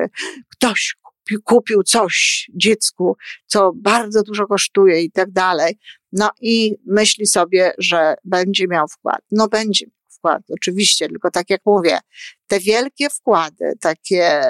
Ktoś 0.49 0.97
kupił, 1.45 1.83
coś 1.83 2.47
dziecku, 2.55 3.17
co 3.47 3.73
bardzo 3.75 4.23
dużo 4.23 4.47
kosztuje 4.47 5.03
i 5.03 5.11
tak 5.11 5.31
dalej. 5.31 5.79
No 6.13 6.31
i 6.41 6.75
myśli 6.87 7.27
sobie, 7.27 7.73
że 7.79 8.15
będzie 8.25 8.67
miał 8.69 8.89
wkład. 8.89 9.21
No 9.31 9.49
będzie 9.49 9.87
miał 9.87 10.11
wkład, 10.19 10.43
oczywiście, 10.51 11.09
tylko 11.09 11.31
tak 11.31 11.51
jak 11.51 11.61
mówię, 11.67 11.99
te 12.47 12.61
wielkie 12.61 13.11
wkłady, 13.11 13.73
takie 13.81 14.43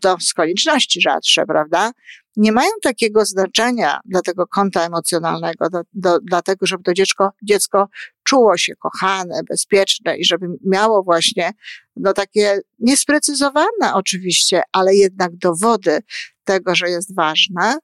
to 0.00 0.16
z 0.20 0.34
konieczności 0.34 1.00
rzadsze, 1.00 1.46
prawda? 1.46 1.92
Nie 2.40 2.52
mają 2.52 2.70
takiego 2.82 3.24
znaczenia 3.24 4.00
dla 4.04 4.22
tego 4.22 4.46
konta 4.46 4.86
emocjonalnego, 4.86 5.70
do, 5.70 5.80
do, 5.92 6.18
dlatego, 6.22 6.66
żeby 6.66 6.82
to 6.82 6.94
dziecko, 6.94 7.30
dziecko 7.42 7.88
czuło 8.24 8.56
się 8.56 8.72
kochane, 8.76 9.40
bezpieczne 9.48 10.16
i 10.16 10.24
żeby 10.24 10.46
miało 10.66 11.02
właśnie 11.02 11.52
no 11.96 12.12
takie 12.12 12.60
niesprecyzowane 12.78 13.94
oczywiście, 13.94 14.62
ale 14.72 14.94
jednak 14.94 15.36
dowody 15.36 15.98
tego, 16.44 16.74
że 16.74 16.90
jest 16.90 17.14
ważne. 17.14 17.78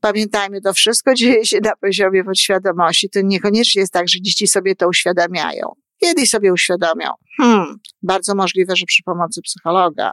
Pamiętajmy, 0.00 0.60
to 0.60 0.72
wszystko 0.72 1.14
dzieje 1.14 1.46
się 1.46 1.58
na 1.64 1.76
poziomie 1.76 2.24
podświadomości. 2.24 3.10
To 3.10 3.20
niekoniecznie 3.20 3.80
jest 3.80 3.92
tak, 3.92 4.08
że 4.08 4.20
dzieci 4.20 4.46
sobie 4.46 4.76
to 4.76 4.88
uświadamiają. 4.88 5.72
Kiedyś 6.00 6.30
sobie 6.30 6.52
uświadomią. 6.52 7.10
Hmm, 7.36 7.76
bardzo 8.02 8.34
możliwe, 8.34 8.76
że 8.76 8.86
przy 8.86 9.02
pomocy 9.02 9.42
psychologa. 9.42 10.10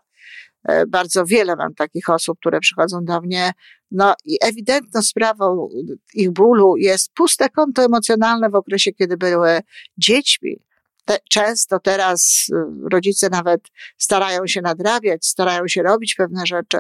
E, 0.67 0.85
bardzo 0.85 1.25
wiele 1.25 1.55
mam 1.55 1.75
takich 1.75 2.09
osób, 2.09 2.39
które 2.39 2.59
przychodzą 2.59 3.05
do 3.05 3.21
mnie. 3.21 3.51
No 3.91 4.13
i 4.25 4.37
ewidentną 4.41 5.01
sprawą 5.01 5.69
ich 6.13 6.31
bólu 6.31 6.77
jest 6.77 7.13
puste 7.13 7.49
konto 7.49 7.83
emocjonalne 7.83 8.49
w 8.49 8.55
okresie, 8.55 8.91
kiedy 8.91 9.17
były 9.17 9.59
dziećmi. 9.97 10.59
Te, 11.05 11.19
często 11.29 11.79
teraz 11.79 12.45
y, 12.49 12.89
rodzice 12.91 13.29
nawet 13.29 13.61
starają 13.97 14.47
się 14.47 14.61
nadrabiać, 14.61 15.25
starają 15.25 15.67
się 15.67 15.83
robić 15.83 16.15
pewne 16.15 16.45
rzeczy, 16.45 16.77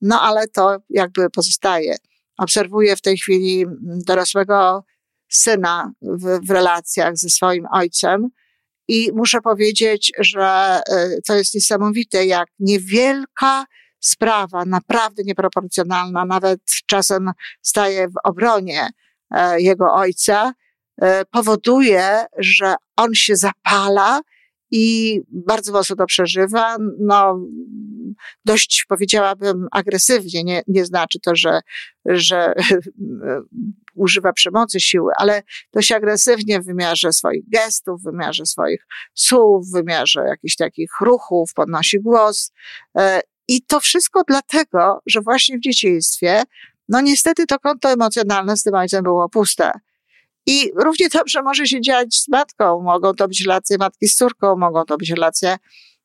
no 0.00 0.20
ale 0.20 0.48
to 0.48 0.76
jakby 0.90 1.30
pozostaje. 1.30 1.96
Obserwuję 2.38 2.96
w 2.96 3.02
tej 3.02 3.18
chwili 3.18 3.66
dorosłego 4.06 4.84
syna 5.28 5.92
w, 6.02 6.46
w 6.46 6.50
relacjach 6.50 7.16
ze 7.16 7.28
swoim 7.28 7.66
ojcem, 7.72 8.28
i 8.90 9.12
muszę 9.14 9.40
powiedzieć, 9.40 10.12
że 10.18 10.80
y, 10.88 11.22
to 11.26 11.34
jest 11.34 11.54
niesamowite, 11.54 12.26
jak 12.26 12.48
niewielka 12.58 13.64
sprawa, 14.00 14.64
naprawdę 14.64 15.22
nieproporcjonalna, 15.22 16.24
nawet 16.24 16.60
czasem 16.86 17.30
staje 17.62 18.08
w 18.08 18.14
obronie 18.24 18.88
e, 19.30 19.60
jego 19.60 19.94
ojca, 19.94 20.52
e, 21.02 21.24
powoduje, 21.24 22.24
że 22.38 22.74
on 22.96 23.14
się 23.14 23.36
zapala 23.36 24.20
i 24.70 25.20
bardzo 25.28 25.72
mocno 25.72 25.96
to 25.96 26.06
przeżywa. 26.06 26.76
No, 26.98 27.40
dość 28.44 28.84
powiedziałabym 28.88 29.66
agresywnie, 29.70 30.44
nie, 30.44 30.62
nie 30.68 30.84
znaczy 30.84 31.20
to, 31.20 31.36
że, 31.36 31.60
że 32.06 32.54
używa 33.94 34.32
przemocy 34.32 34.80
siły, 34.80 35.12
ale 35.16 35.42
dość 35.72 35.92
agresywnie 35.92 36.60
w 36.60 36.64
wymiarze 36.64 37.12
swoich 37.12 37.48
gestów, 37.48 38.00
w 38.00 38.04
wymiarze 38.04 38.46
swoich 38.46 38.86
słów, 39.14 39.68
w 39.68 39.72
wymiarze 39.72 40.24
jakichś 40.28 40.56
takich 40.56 40.90
ruchów, 41.00 41.54
podnosi 41.54 42.00
głos. 42.00 42.52
E, 42.98 43.20
I 43.48 43.62
to 43.62 43.80
wszystko 43.80 44.22
dlatego, 44.28 45.02
że 45.06 45.20
właśnie 45.20 45.58
w 45.58 45.60
dzieciństwie, 45.60 46.42
no 46.88 47.00
niestety 47.00 47.46
to 47.46 47.58
konto 47.58 47.90
emocjonalne 47.90 48.56
z 48.56 48.62
tym 48.62 48.74
ojcem 48.74 49.02
było 49.02 49.28
puste. 49.28 49.72
I 50.50 50.70
równie 50.84 51.08
dobrze 51.08 51.42
może 51.42 51.66
się 51.66 51.80
dziać 51.80 52.14
z 52.14 52.28
matką. 52.28 52.82
Mogą 52.82 53.14
to 53.14 53.28
być 53.28 53.40
relacje 53.46 53.76
matki 53.78 54.08
z 54.08 54.16
córką, 54.16 54.56
mogą 54.56 54.84
to 54.84 54.96
być 54.96 55.10
relacje 55.10 55.56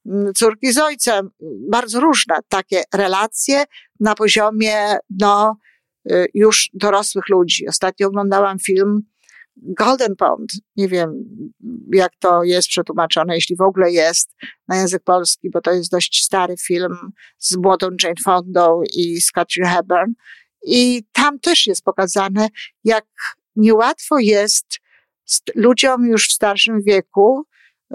mm, 0.06 0.34
córki 0.34 0.74
z 0.74 0.78
ojcem. 0.78 1.30
Bardzo 1.72 2.00
różne 2.00 2.36
takie 2.48 2.84
relacje 2.94 3.64
na 4.00 4.16
poziomie, 4.16 4.98
no, 5.10 5.58
y, 6.12 6.26
już 6.34 6.70
dorosłych 6.74 7.30
ludzi. 7.30 7.68
Ostatnio 7.68 8.08
oglądałam 8.08 8.60
film 8.60 9.02
Golden 9.58 10.16
Pond. 10.16 10.52
Nie 10.76 10.88
wiem, 10.88 11.14
jak 11.94 12.12
to 12.20 12.44
jest 12.44 12.68
przetłumaczone, 12.68 13.36
jeśli 13.36 13.56
w 13.56 13.62
ogóle 13.62 13.92
jest 13.92 14.36
na 14.68 14.76
język 14.78 15.04
polski, 15.04 15.50
bo 15.50 15.62
to 15.62 15.72
jest 15.72 15.92
dość 15.92 16.24
stary 16.24 16.56
film 16.58 16.98
z 17.38 17.56
młodą 17.56 17.88
Jane 18.04 18.16
Fondą 18.24 18.82
i 18.98 19.22
z 19.22 19.32
Katrin 19.32 19.66
Hepburn. 19.66 20.12
I 20.68 21.04
tam 21.12 21.40
też 21.40 21.68
jest 21.68 21.84
pokazane, 21.84 22.48
jak 22.84 23.06
niełatwo 23.56 24.20
jest 24.20 24.66
ludziom 25.56 26.06
już 26.06 26.30
w 26.30 26.34
starszym 26.34 26.82
wieku, 26.82 27.44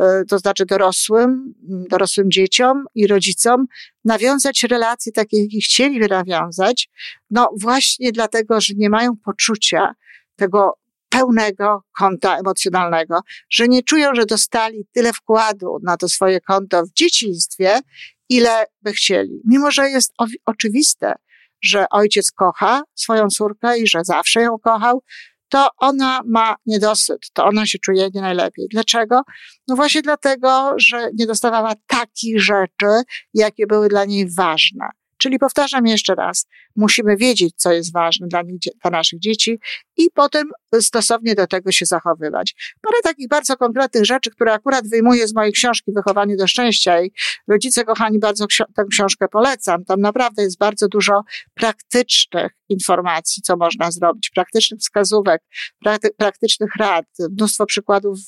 e, 0.00 0.23
to 0.29 0.38
znaczy 0.38 0.67
dorosłym, 0.67 1.55
dorosłym 1.90 2.31
dzieciom 2.31 2.85
i 2.95 3.07
rodzicom, 3.07 3.67
nawiązać 4.05 4.62
relacje 4.62 5.12
takie, 5.12 5.43
jakie 5.43 5.61
chcieliby 5.61 6.09
nawiązać, 6.09 6.88
no 7.31 7.50
właśnie 7.61 8.12
dlatego, 8.12 8.61
że 8.61 8.75
nie 8.76 8.90
mają 8.90 9.17
poczucia 9.25 9.95
tego 10.37 10.81
pełnego 11.09 11.83
konta 11.99 12.38
emocjonalnego, 12.38 13.21
że 13.50 13.69
nie 13.69 13.83
czują, 13.83 14.14
że 14.14 14.26
dostali 14.26 14.87
tyle 14.93 15.12
wkładu 15.12 15.79
na 15.83 15.97
to 15.97 16.09
swoje 16.09 16.40
konto 16.40 16.83
w 16.83 16.93
dzieciństwie, 16.93 17.81
ile 18.29 18.64
by 18.83 18.93
chcieli. 18.93 19.40
Mimo, 19.45 19.71
że 19.71 19.90
jest 19.90 20.12
oczywiste, 20.47 21.14
że 21.62 21.87
ojciec 21.90 22.33
kocha 22.33 22.83
swoją 22.95 23.29
córkę 23.29 23.79
i 23.79 23.87
że 23.87 24.05
zawsze 24.05 24.40
ją 24.40 24.59
kochał, 24.59 25.02
to 25.50 25.69
ona 25.76 26.21
ma 26.26 26.57
niedosyt, 26.66 27.30
to 27.33 27.45
ona 27.45 27.66
się 27.66 27.78
czuje 27.78 28.09
nie 28.14 28.21
najlepiej. 28.21 28.66
Dlaczego? 28.71 29.23
No 29.69 29.76
właśnie 29.76 30.02
dlatego, 30.02 30.75
że 30.76 31.11
nie 31.14 31.26
dostawała 31.26 31.73
takich 31.87 32.42
rzeczy, 32.42 33.02
jakie 33.35 33.66
były 33.66 33.88
dla 33.88 34.04
niej 34.04 34.28
ważne. 34.37 34.88
Czyli 35.21 35.39
powtarzam 35.39 35.87
jeszcze 35.87 36.15
raz, 36.15 36.47
musimy 36.77 37.17
wiedzieć, 37.17 37.55
co 37.57 37.73
jest 37.73 37.93
ważne 37.93 38.27
dla, 38.29 38.43
dla 38.83 38.91
naszych 38.91 39.19
dzieci 39.19 39.59
i 39.97 40.11
potem 40.15 40.49
stosownie 40.81 41.35
do 41.35 41.47
tego 41.47 41.73
się 41.73 41.87
zachowywać. 41.87 42.55
Parę 42.81 42.97
takich 43.03 43.29
bardzo 43.29 43.57
konkretnych 43.57 44.05
rzeczy, 44.05 44.31
które 44.31 44.53
akurat 44.53 44.89
wyjmuję 44.89 45.29
z 45.29 45.35
mojej 45.35 45.53
książki 45.53 45.93
Wychowanie 45.93 46.37
do 46.37 46.47
Szczęścia 46.47 47.03
i 47.03 47.12
rodzice 47.49 47.85
kochani, 47.85 48.19
bardzo 48.19 48.47
tę 48.77 48.85
książkę 48.91 49.29
polecam. 49.29 49.85
Tam 49.85 50.00
naprawdę 50.00 50.43
jest 50.43 50.59
bardzo 50.59 50.89
dużo 50.89 51.23
praktycznych 51.55 52.53
informacji, 52.69 53.43
co 53.43 53.57
można 53.57 53.91
zrobić, 53.91 54.31
praktycznych 54.31 54.81
wskazówek, 54.81 55.43
prakty, 55.85 56.11
praktycznych 56.17 56.71
rad, 56.79 57.07
mnóstwo 57.31 57.67
przykładów 57.67 58.19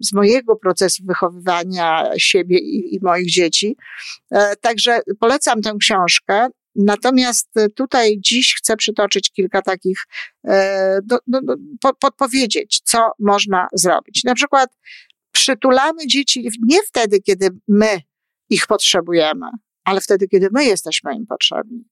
z 0.00 0.12
mojego 0.12 0.56
procesu 0.56 1.02
wychowywania 1.06 2.10
siebie 2.18 2.58
i, 2.58 2.94
i 2.94 2.98
moich 3.02 3.30
dzieci. 3.30 3.76
E, 4.30 4.56
także 4.56 5.00
polecam 5.20 5.62
tę 5.62 5.72
książkę. 5.80 6.17
Natomiast 6.74 7.50
tutaj 7.74 8.16
dziś 8.20 8.54
chcę 8.58 8.76
przytoczyć 8.76 9.30
kilka 9.30 9.62
takich, 9.62 9.98
e, 10.48 10.98
do, 11.04 11.18
do, 11.26 11.40
do, 11.42 11.56
podpowiedzieć, 12.00 12.80
co 12.84 13.10
można 13.18 13.68
zrobić. 13.72 14.24
Na 14.24 14.34
przykład 14.34 14.70
przytulamy 15.32 16.06
dzieci 16.06 16.50
nie 16.66 16.82
wtedy, 16.82 17.20
kiedy 17.20 17.48
my 17.68 18.00
ich 18.50 18.66
potrzebujemy, 18.66 19.46
ale 19.84 20.00
wtedy, 20.00 20.28
kiedy 20.28 20.48
my 20.52 20.64
jesteśmy 20.64 21.14
im 21.14 21.26
potrzebni. 21.26 21.84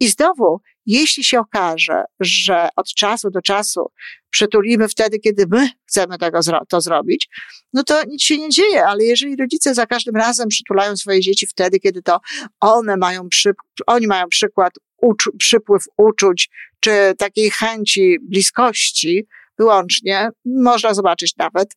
I 0.00 0.08
znowu, 0.08 0.60
jeśli 0.86 1.24
się 1.24 1.40
okaże, 1.40 2.04
że 2.20 2.68
od 2.76 2.86
czasu 2.86 3.30
do 3.30 3.42
czasu 3.42 3.92
przytulimy 4.36 4.88
wtedy, 4.88 5.18
kiedy 5.18 5.44
my 5.50 5.68
chcemy 5.88 6.18
tego, 6.18 6.40
to 6.68 6.80
zrobić, 6.80 7.28
no 7.72 7.82
to 7.82 8.04
nic 8.04 8.22
się 8.22 8.38
nie 8.38 8.48
dzieje, 8.48 8.84
ale 8.86 9.04
jeżeli 9.04 9.36
rodzice 9.36 9.74
za 9.74 9.86
każdym 9.86 10.16
razem 10.16 10.48
przytulają 10.48 10.96
swoje 10.96 11.20
dzieci 11.20 11.46
wtedy, 11.46 11.78
kiedy 11.80 12.02
to 12.02 12.20
one 12.60 12.96
mają, 12.96 13.28
przy, 13.28 13.52
oni 13.86 14.06
mają 14.06 14.28
przykład, 14.28 14.72
uczu, 14.96 15.30
przypływ 15.38 15.82
uczuć, 15.96 16.50
czy 16.80 16.90
takiej 17.18 17.50
chęci 17.50 18.16
bliskości 18.22 19.26
wyłącznie, 19.58 20.28
można 20.44 20.94
zobaczyć 20.94 21.36
nawet, 21.36 21.68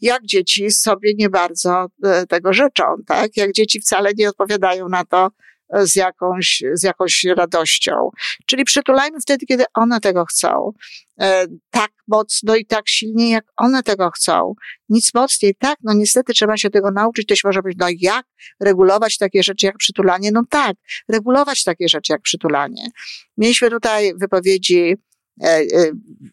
jak 0.00 0.24
dzieci 0.24 0.70
sobie 0.70 1.14
nie 1.14 1.30
bardzo 1.30 1.86
e, 2.04 2.26
tego 2.26 2.52
życzą, 2.52 2.84
tak? 3.06 3.36
Jak 3.36 3.52
dzieci 3.52 3.80
wcale 3.80 4.10
nie 4.16 4.28
odpowiadają 4.28 4.88
na 4.88 5.04
to, 5.04 5.28
z 5.74 5.96
jakąś, 5.96 6.62
z 6.72 6.82
jakąś 6.82 7.24
radością. 7.24 8.10
Czyli 8.46 8.64
przytulajmy 8.64 9.20
wtedy, 9.20 9.46
kiedy 9.46 9.64
one 9.74 10.00
tego 10.00 10.24
chcą. 10.24 10.72
E, 11.20 11.46
tak 11.70 11.90
mocno 12.08 12.56
i 12.56 12.66
tak 12.66 12.88
silnie, 12.88 13.30
jak 13.30 13.44
one 13.56 13.82
tego 13.82 14.10
chcą. 14.10 14.54
Nic 14.88 15.14
mocniej. 15.14 15.54
Tak, 15.58 15.78
no 15.82 15.92
niestety 15.92 16.32
trzeba 16.32 16.56
się 16.56 16.70
tego 16.70 16.90
nauczyć. 16.90 17.26
Ktoś 17.26 17.44
może 17.44 17.62
być, 17.62 17.76
no 17.78 17.86
jak 17.98 18.26
regulować 18.60 19.18
takie 19.18 19.42
rzeczy 19.42 19.66
jak 19.66 19.76
przytulanie? 19.76 20.30
No 20.32 20.42
tak, 20.50 20.76
regulować 21.08 21.64
takie 21.64 21.88
rzeczy 21.88 22.12
jak 22.12 22.22
przytulanie. 22.22 22.90
Mieliśmy 23.36 23.70
tutaj 23.70 24.12
wypowiedzi 24.16 24.96
e, 25.42 25.46
e, 25.46 25.66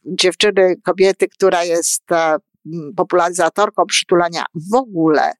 dziewczyny, 0.05 0.75
kobiety, 0.83 1.27
która 1.27 1.63
jest 1.63 2.03
popularyzatorką 2.95 3.85
przytulania 3.85 4.43
w 4.71 4.75
ogóle, 4.75 5.31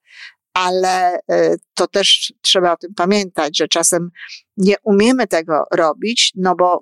ale 0.55 1.19
e, 1.29 1.55
to 1.73 1.87
też 1.87 2.33
trzeba 2.41 2.71
o 2.73 2.77
tym 2.77 2.93
pamiętać, 2.93 3.57
że 3.57 3.67
czasem 3.67 4.09
nie 4.57 4.75
umiemy 4.83 5.27
tego 5.27 5.63
robić, 5.71 6.31
no 6.35 6.55
bo 6.55 6.81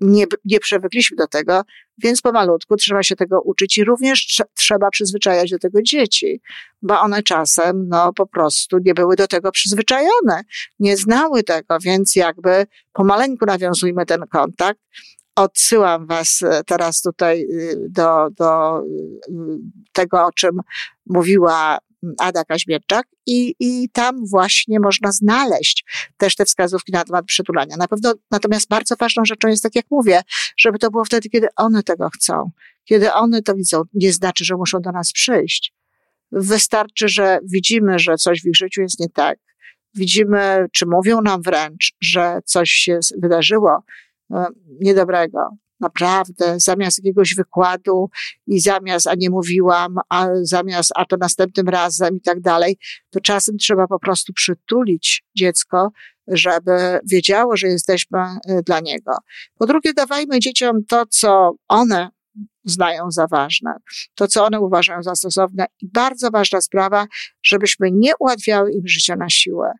nie, 0.00 0.24
nie 0.44 0.60
przywykliśmy 0.60 1.16
do 1.16 1.26
tego, 1.26 1.62
więc 1.98 2.22
pomalutku 2.22 2.76
trzeba 2.76 3.02
się 3.02 3.16
tego 3.16 3.40
uczyć 3.40 3.78
i 3.78 3.84
również 3.84 4.26
tr 4.36 4.46
trzeba 4.54 4.90
przyzwyczajać 4.90 5.50
do 5.50 5.58
tego 5.58 5.82
dzieci, 5.82 6.40
bo 6.82 7.00
one 7.00 7.22
czasem, 7.22 7.88
no 7.88 8.12
po 8.12 8.26
prostu 8.26 8.78
nie 8.78 8.94
były 8.94 9.16
do 9.16 9.26
tego 9.26 9.50
przyzwyczajone, 9.52 10.42
nie 10.78 10.96
znały 10.96 11.42
tego, 11.42 11.78
więc 11.80 12.16
jakby 12.16 12.66
pomaleńku 12.92 13.46
nawiązujmy 13.46 14.06
ten 14.06 14.26
kontakt. 14.32 14.80
Odsyłam 15.36 16.06
Was 16.06 16.42
e, 16.42 16.64
teraz 16.64 17.02
tutaj 17.02 17.42
y, 17.42 17.76
do, 17.88 18.28
do 18.30 18.80
y, 18.80 18.84
tego, 19.92 20.26
o 20.26 20.32
czym 20.32 20.60
mówiła 21.06 21.78
Ada 22.18 22.44
Kaźmierczak 22.44 23.06
i, 23.26 23.54
i 23.60 23.88
tam 23.92 24.26
właśnie 24.26 24.80
można 24.80 25.12
znaleźć 25.12 25.84
też 26.16 26.36
te 26.36 26.44
wskazówki 26.44 26.92
na 26.92 27.04
temat 27.04 27.24
przytulania. 27.24 27.76
Na 27.76 27.88
pewno, 27.88 28.14
natomiast 28.30 28.68
bardzo 28.68 28.96
ważną 28.96 29.24
rzeczą 29.24 29.48
jest, 29.48 29.62
tak 29.62 29.74
jak 29.74 29.86
mówię, 29.90 30.20
żeby 30.56 30.78
to 30.78 30.90
było 30.90 31.04
wtedy, 31.04 31.28
kiedy 31.28 31.46
one 31.56 31.82
tego 31.82 32.08
chcą. 32.10 32.50
Kiedy 32.84 33.12
one 33.12 33.42
to 33.42 33.54
widzą, 33.54 33.82
nie 33.94 34.12
znaczy, 34.12 34.44
że 34.44 34.56
muszą 34.56 34.80
do 34.80 34.92
nas 34.92 35.12
przyjść. 35.12 35.74
Wystarczy, 36.32 37.08
że 37.08 37.38
widzimy, 37.52 37.98
że 37.98 38.16
coś 38.16 38.42
w 38.42 38.46
ich 38.46 38.56
życiu 38.56 38.82
jest 38.82 39.00
nie 39.00 39.08
tak. 39.08 39.38
Widzimy, 39.94 40.66
czy 40.72 40.86
mówią 40.86 41.20
nam 41.20 41.42
wręcz, 41.42 41.92
że 42.00 42.38
coś 42.44 42.70
się 42.70 42.98
wydarzyło 43.22 43.84
e, 44.32 44.46
niedobrego 44.80 45.56
naprawdę 45.80 46.60
zamiast 46.60 46.98
jakiegoś 46.98 47.34
wykładu 47.34 48.10
i 48.46 48.60
zamiast, 48.60 49.06
a 49.06 49.14
nie 49.14 49.30
mówiłam, 49.30 49.94
a 50.08 50.28
zamiast, 50.42 50.92
a 50.96 51.04
to 51.04 51.16
następnym 51.16 51.68
razem 51.68 52.16
i 52.16 52.20
tak 52.20 52.40
dalej, 52.40 52.78
to 53.10 53.20
czasem 53.20 53.58
trzeba 53.58 53.86
po 53.86 53.98
prostu 53.98 54.32
przytulić 54.32 55.24
dziecko, 55.36 55.90
żeby 56.28 57.00
wiedziało, 57.10 57.56
że 57.56 57.68
jesteśmy 57.68 58.18
y, 58.50 58.62
dla 58.62 58.80
niego. 58.80 59.12
Po 59.58 59.66
drugie, 59.66 59.94
dawajmy 59.94 60.38
dzieciom 60.38 60.84
to, 60.88 61.06
co 61.06 61.54
one 61.68 62.08
znają 62.64 63.10
za 63.10 63.26
ważne, 63.26 63.74
to, 64.14 64.28
co 64.28 64.44
one 64.44 64.60
uważają 64.60 65.02
za 65.02 65.14
stosowne 65.14 65.66
i 65.80 65.88
bardzo 65.88 66.30
ważna 66.30 66.60
sprawa, 66.60 67.06
żebyśmy 67.42 67.90
nie 67.92 68.12
ułatwiały 68.20 68.72
im 68.72 68.82
życia 68.88 69.16
na 69.16 69.30
siłę 69.30 69.72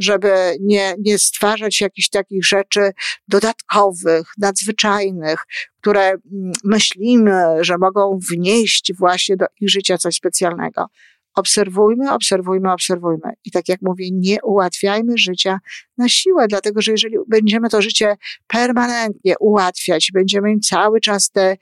żeby 0.00 0.56
nie, 0.60 0.94
nie 0.98 1.18
stwarzać 1.18 1.80
jakichś 1.80 2.08
takich 2.08 2.44
rzeczy 2.46 2.92
dodatkowych, 3.28 4.32
nadzwyczajnych, 4.38 5.44
które 5.80 6.08
mm, 6.08 6.20
myślimy, 6.64 7.42
że 7.60 7.78
mogą 7.78 8.18
wnieść 8.30 8.92
właśnie 8.98 9.36
do 9.36 9.46
ich 9.60 9.70
życia 9.70 9.98
coś 9.98 10.14
specjalnego. 10.14 10.86
Obserwujmy, 11.34 12.12
obserwujmy, 12.12 12.72
obserwujmy. 12.72 13.32
I 13.44 13.50
tak 13.50 13.68
jak 13.68 13.82
mówię, 13.82 14.10
nie 14.12 14.42
ułatwiajmy 14.42 15.18
życia 15.18 15.58
na 15.98 16.08
siłę, 16.08 16.46
dlatego 16.48 16.82
że 16.82 16.92
jeżeli 16.92 17.16
będziemy 17.28 17.68
to 17.68 17.82
życie 17.82 18.16
permanentnie 18.46 19.34
ułatwiać, 19.38 20.10
będziemy 20.14 20.52
im 20.52 20.60
cały 20.60 21.00
czas 21.00 21.30
te, 21.30 21.56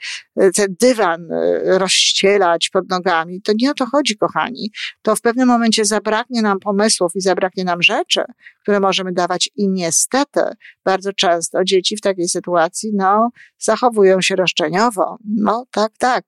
ten 0.54 0.76
dywan 0.80 1.32
e, 1.32 1.78
rozścielać 1.78 2.68
pod 2.68 2.90
nogami, 2.90 3.42
to 3.42 3.52
nie 3.58 3.70
o 3.70 3.74
to 3.74 3.86
chodzi, 3.86 4.16
kochani. 4.16 4.70
To 5.02 5.16
w 5.16 5.20
pewnym 5.20 5.48
momencie 5.48 5.84
zabraknie 5.84 6.42
nam 6.42 6.58
pomysłów 6.58 7.12
i 7.14 7.20
zabraknie 7.20 7.64
nam 7.64 7.82
rzeczy, 7.82 8.22
które 8.62 8.80
możemy 8.80 9.12
dawać 9.12 9.50
i 9.56 9.68
niestety 9.68 10.40
bardzo 10.84 11.12
często 11.12 11.64
dzieci 11.64 11.96
w 11.96 12.00
takiej 12.00 12.28
sytuacji, 12.28 12.90
no, 12.94 13.30
zachowują 13.58 14.20
się 14.20 14.36
roszczeniowo. 14.36 15.18
No, 15.24 15.66
tak, 15.70 15.92
tak 15.98 16.24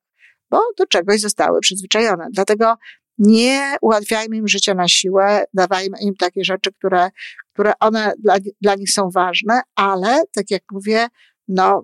bo 0.51 0.61
do 0.77 0.85
czegoś 0.85 1.19
zostały 1.19 1.59
przyzwyczajone. 1.59 2.27
Dlatego 2.31 2.75
nie 3.17 3.75
ułatwiajmy 3.81 4.37
im 4.37 4.47
życia 4.47 4.73
na 4.73 4.87
siłę, 4.87 5.43
dawajmy 5.53 5.97
im 6.01 6.15
takie 6.15 6.43
rzeczy, 6.43 6.71
które, 6.71 7.09
które 7.53 7.73
one 7.79 8.13
dla, 8.19 8.35
dla 8.61 8.75
nich 8.75 8.91
są 8.91 9.09
ważne, 9.09 9.61
ale 9.75 10.23
tak 10.35 10.51
jak 10.51 10.63
mówię, 10.71 11.07
no, 11.51 11.83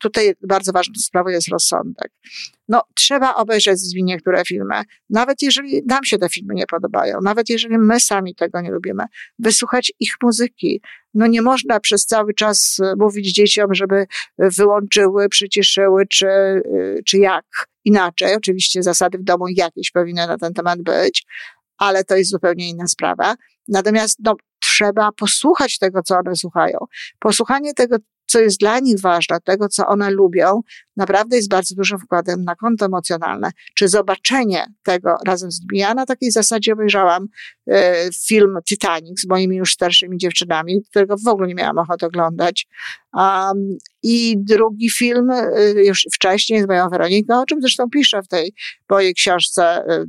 tutaj 0.00 0.34
bardzo 0.48 0.72
ważną 0.72 0.94
sprawą 0.94 1.30
jest 1.30 1.48
rozsądek. 1.48 2.12
No, 2.68 2.82
trzeba 2.94 3.34
obejrzeć 3.34 3.78
z 3.78 3.94
niektóre 3.94 4.44
filmy, 4.44 4.82
nawet 5.10 5.42
jeżeli 5.42 5.82
nam 5.86 6.04
się 6.04 6.18
te 6.18 6.28
filmy 6.28 6.54
nie 6.54 6.66
podobają, 6.66 7.18
nawet 7.22 7.48
jeżeli 7.48 7.78
my 7.78 8.00
sami 8.00 8.34
tego 8.34 8.60
nie 8.60 8.70
lubimy, 8.70 9.04
wysłuchać 9.38 9.92
ich 10.00 10.14
muzyki. 10.22 10.80
No, 11.14 11.26
nie 11.26 11.42
można 11.42 11.80
przez 11.80 12.06
cały 12.06 12.34
czas 12.34 12.76
mówić 12.98 13.34
dzieciom, 13.34 13.74
żeby 13.74 14.06
wyłączyły, 14.38 15.28
przyciszyły, 15.28 16.06
czy, 16.06 16.28
czy 17.06 17.18
jak 17.18 17.44
inaczej. 17.84 18.34
Oczywiście 18.36 18.82
zasady 18.82 19.18
w 19.18 19.22
domu 19.22 19.48
jakieś 19.48 19.90
powinny 19.90 20.26
na 20.26 20.38
ten 20.38 20.54
temat 20.54 20.82
być, 20.82 21.26
ale 21.78 22.04
to 22.04 22.16
jest 22.16 22.30
zupełnie 22.30 22.68
inna 22.68 22.86
sprawa. 22.86 23.34
Natomiast 23.68 24.18
no, 24.24 24.36
trzeba 24.60 25.12
posłuchać 25.12 25.78
tego, 25.78 26.02
co 26.02 26.18
one 26.18 26.36
słuchają. 26.36 26.78
Posłuchanie 27.18 27.74
tego, 27.74 27.96
co 28.32 28.40
jest 28.40 28.60
dla 28.60 28.78
nich 28.78 29.00
ważne, 29.00 29.40
tego, 29.44 29.68
co 29.68 29.86
one 29.86 30.10
lubią, 30.10 30.60
naprawdę 30.96 31.36
jest 31.36 31.48
bardzo 31.48 31.74
dużym 31.74 31.98
wkładem 31.98 32.44
na 32.44 32.54
konto 32.54 32.86
emocjonalne. 32.86 33.50
Czy 33.74 33.88
zobaczenie 33.88 34.64
tego 34.82 35.16
razem 35.26 35.50
z 35.50 35.60
nimi. 35.60 35.78
Ja 35.78 35.94
na 35.94 36.06
takiej 36.06 36.30
zasadzie 36.30 36.72
obejrzałam 36.72 37.26
e, 37.66 37.94
film 38.26 38.58
Titanic 38.68 39.20
z 39.20 39.28
moimi 39.28 39.56
już 39.56 39.72
starszymi 39.72 40.18
dziewczynami, 40.18 40.82
którego 40.90 41.16
w 41.16 41.28
ogóle 41.28 41.48
nie 41.48 41.54
miałam 41.54 41.78
ochoty 41.78 42.06
oglądać. 42.06 42.66
Um, 43.14 43.78
I 44.02 44.34
drugi 44.38 44.90
film 44.90 45.30
e, 45.30 45.72
już 45.84 46.06
wcześniej 46.12 46.62
z 46.62 46.68
moją 46.68 46.88
Weroniką, 46.88 47.40
o 47.40 47.46
czym 47.46 47.60
zresztą 47.60 47.90
piszę 47.90 48.22
w 48.22 48.28
tej 48.28 48.54
mojej 48.90 49.14
książce 49.14 49.62
e, 49.64 50.04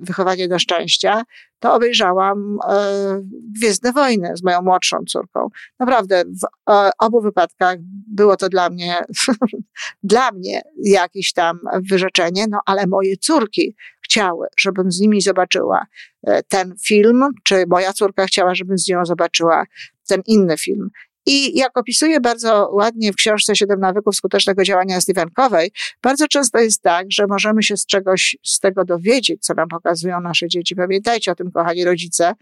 Wychowanie 0.00 0.48
do 0.48 0.58
szczęścia, 0.58 1.22
to 1.58 1.74
obejrzałam 1.74 2.58
e, 2.68 3.22
Gwiezdne 3.58 3.92
Wojny 3.92 4.36
z 4.36 4.42
moją 4.42 4.62
młodszą 4.62 4.98
córką. 5.08 5.48
Naprawdę, 5.78 6.24
w 6.24 6.70
e, 6.72 6.90
obu 6.98 7.20
wypadkach 7.20 7.78
było 8.06 8.36
to 8.36 8.48
dla 8.48 8.70
mnie, 8.70 9.04
dla 10.02 10.32
mnie 10.32 10.62
jakieś 10.84 11.32
tam 11.32 11.60
wyrzeczenie, 11.90 12.46
no 12.50 12.60
ale 12.66 12.86
moje 12.86 13.16
córki 13.16 13.76
chciały, 14.04 14.46
żebym 14.58 14.92
z 14.92 15.00
nimi 15.00 15.20
zobaczyła 15.20 15.86
e, 16.26 16.42
ten 16.42 16.74
film, 16.86 17.28
czy 17.44 17.64
moja 17.68 17.92
córka 17.92 18.26
chciała, 18.26 18.54
żebym 18.54 18.78
z 18.78 18.88
nią 18.88 19.04
zobaczyła 19.04 19.64
ten 20.08 20.22
inny 20.26 20.58
film. 20.58 20.90
I 21.30 21.58
jak 21.58 21.78
opisuje 21.78 22.20
bardzo 22.20 22.70
ładnie 22.72 23.12
w 23.12 23.16
książce 23.16 23.56
Siedem 23.56 23.80
nawyków 23.80 24.16
skutecznego 24.16 24.64
działania 24.64 25.00
Stephen 25.00 25.30
Covey, 25.30 25.70
bardzo 26.02 26.28
często 26.28 26.58
jest 26.58 26.82
tak, 26.82 27.06
że 27.10 27.26
możemy 27.26 27.62
się 27.62 27.76
z 27.76 27.86
czegoś 27.86 28.36
z 28.44 28.58
tego 28.58 28.84
dowiedzieć, 28.84 29.44
co 29.44 29.54
nam 29.54 29.68
pokazują 29.68 30.20
nasze 30.20 30.48
dzieci. 30.48 30.76
Pamiętajcie 30.76 31.32
o 31.32 31.34
tym, 31.34 31.50
kochani 31.50 31.84
rodzice. 31.84 32.32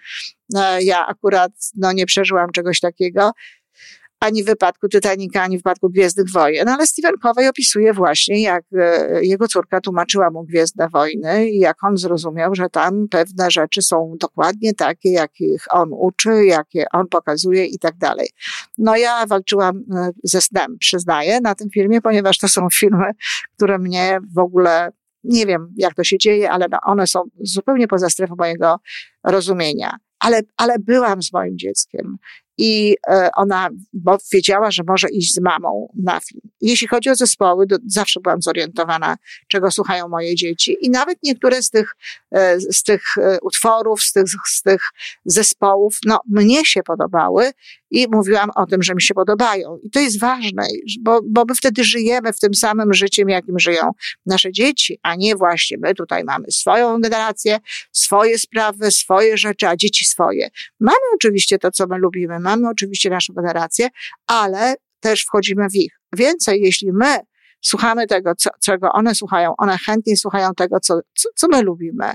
E, 0.56 0.82
ja 0.82 1.06
akurat 1.06 1.52
no, 1.76 1.92
nie 1.92 2.06
przeżyłam 2.06 2.52
czegoś 2.52 2.80
takiego, 2.80 3.30
ani 4.20 4.42
w 4.42 4.46
wypadku 4.46 4.88
Titanica, 4.88 5.42
ani 5.42 5.56
w 5.56 5.60
wypadku 5.60 5.90
Gwiezdnych 5.90 6.30
Wojen, 6.32 6.68
ale 6.68 6.86
Stephen 6.86 7.14
Covey 7.22 7.48
opisuje 7.48 7.92
właśnie, 7.92 8.42
jak 8.42 8.64
e, 8.78 9.24
jego 9.24 9.48
córka 9.48 9.80
tłumaczyła 9.80 10.30
mu 10.30 10.44
Gwiezdne 10.44 10.88
Wojny 10.88 11.48
i 11.50 11.58
jak 11.58 11.84
on 11.84 11.96
zrozumiał, 11.96 12.54
że 12.54 12.68
tam 12.68 13.08
pewne 13.10 13.50
rzeczy 13.50 13.82
są 13.82 14.16
dokładnie 14.20 14.74
takie, 14.74 15.12
jakich 15.12 15.64
on 15.70 15.88
uczy, 15.92 16.44
jakie 16.44 16.84
on 16.92 17.08
pokazuje 17.08 17.64
i 17.66 17.78
tak 17.78 17.96
dalej. 17.96 18.28
No 18.78 18.96
ja 18.96 19.26
walczyłam 19.26 19.82
e, 19.94 20.10
ze 20.24 20.40
snem, 20.40 20.76
przyznaję, 20.78 21.40
na 21.40 21.54
tym 21.54 21.70
filmie, 21.70 22.00
ponieważ 22.00 22.38
to 22.38 22.48
są 22.48 22.68
filmy, 22.80 23.10
które 23.56 23.78
mnie 23.78 24.18
w 24.34 24.38
ogóle 24.38 24.92
nie 25.24 25.46
wiem, 25.46 25.74
jak 25.76 25.94
to 25.94 26.04
się 26.04 26.18
dzieje, 26.18 26.50
ale 26.50 26.66
no 26.70 26.78
one 26.82 27.06
są 27.06 27.22
zupełnie 27.40 27.88
poza 27.88 28.10
strefą 28.10 28.34
mojego 28.38 28.76
rozumienia. 29.24 29.96
Ale, 30.18 30.40
ale 30.56 30.78
byłam 30.78 31.22
z 31.22 31.32
moim 31.32 31.58
dzieckiem 31.58 32.16
i 32.58 32.96
e, 33.08 33.30
ona 33.36 33.68
bo 33.92 34.18
wiedziała, 34.32 34.70
że 34.70 34.82
może 34.86 35.08
iść 35.08 35.34
z 35.34 35.40
mamą 35.40 35.92
na 36.02 36.20
film. 36.20 36.40
Jeśli 36.60 36.88
chodzi 36.88 37.10
o 37.10 37.14
zespoły, 37.14 37.66
zawsze 37.86 38.20
byłam 38.20 38.42
zorientowana, 38.42 39.16
czego 39.48 39.70
słuchają 39.70 40.08
moje 40.08 40.34
dzieci 40.34 40.76
i 40.80 40.90
nawet 40.90 41.18
niektóre 41.22 41.62
z 41.62 41.70
tych, 41.70 41.96
e, 42.32 42.60
z 42.60 42.82
tych 42.82 43.02
e, 43.18 43.38
utworów, 43.42 44.02
z 44.02 44.12
tych, 44.12 44.24
z 44.46 44.62
tych 44.62 44.82
zespołów, 45.24 45.98
no 46.04 46.20
mnie 46.28 46.64
się 46.64 46.82
podobały 46.82 47.50
i 47.96 48.06
mówiłam 48.10 48.50
o 48.54 48.66
tym, 48.66 48.82
że 48.82 48.94
mi 48.94 49.02
się 49.02 49.14
podobają. 49.14 49.78
I 49.82 49.90
to 49.90 50.00
jest 50.00 50.20
ważne, 50.20 50.62
bo, 51.00 51.20
bo 51.24 51.44
my 51.48 51.54
wtedy 51.54 51.84
żyjemy 51.84 52.32
w 52.32 52.38
tym 52.38 52.54
samym 52.54 52.94
życiem, 52.94 53.28
jakim 53.28 53.58
żyją 53.58 53.90
nasze 54.26 54.52
dzieci, 54.52 54.98
a 55.02 55.14
nie 55.14 55.36
właśnie 55.36 55.76
my 55.80 55.94
tutaj 55.94 56.24
mamy 56.24 56.50
swoją 56.50 57.00
generację, 57.00 57.58
swoje 57.92 58.38
sprawy, 58.38 58.90
swoje 58.90 59.36
rzeczy, 59.36 59.68
a 59.68 59.76
dzieci 59.76 60.04
swoje. 60.04 60.48
Mamy 60.80 60.96
oczywiście 61.14 61.58
to, 61.58 61.70
co 61.70 61.86
my 61.86 61.98
lubimy, 61.98 62.40
mamy 62.40 62.68
oczywiście 62.68 63.10
naszą 63.10 63.34
generację, 63.34 63.88
ale 64.26 64.74
też 65.00 65.24
wchodzimy 65.24 65.68
w 65.70 65.74
ich. 65.74 66.00
Więcej, 66.16 66.60
jeśli 66.62 66.92
my 66.92 67.18
słuchamy 67.60 68.06
tego, 68.06 68.34
co, 68.34 68.50
czego 68.64 68.92
one 68.92 69.14
słuchają, 69.14 69.54
one 69.58 69.78
chętniej 69.78 70.16
słuchają 70.16 70.54
tego, 70.54 70.80
co, 70.80 71.00
co, 71.14 71.28
co 71.34 71.48
my 71.48 71.62
lubimy 71.62 72.12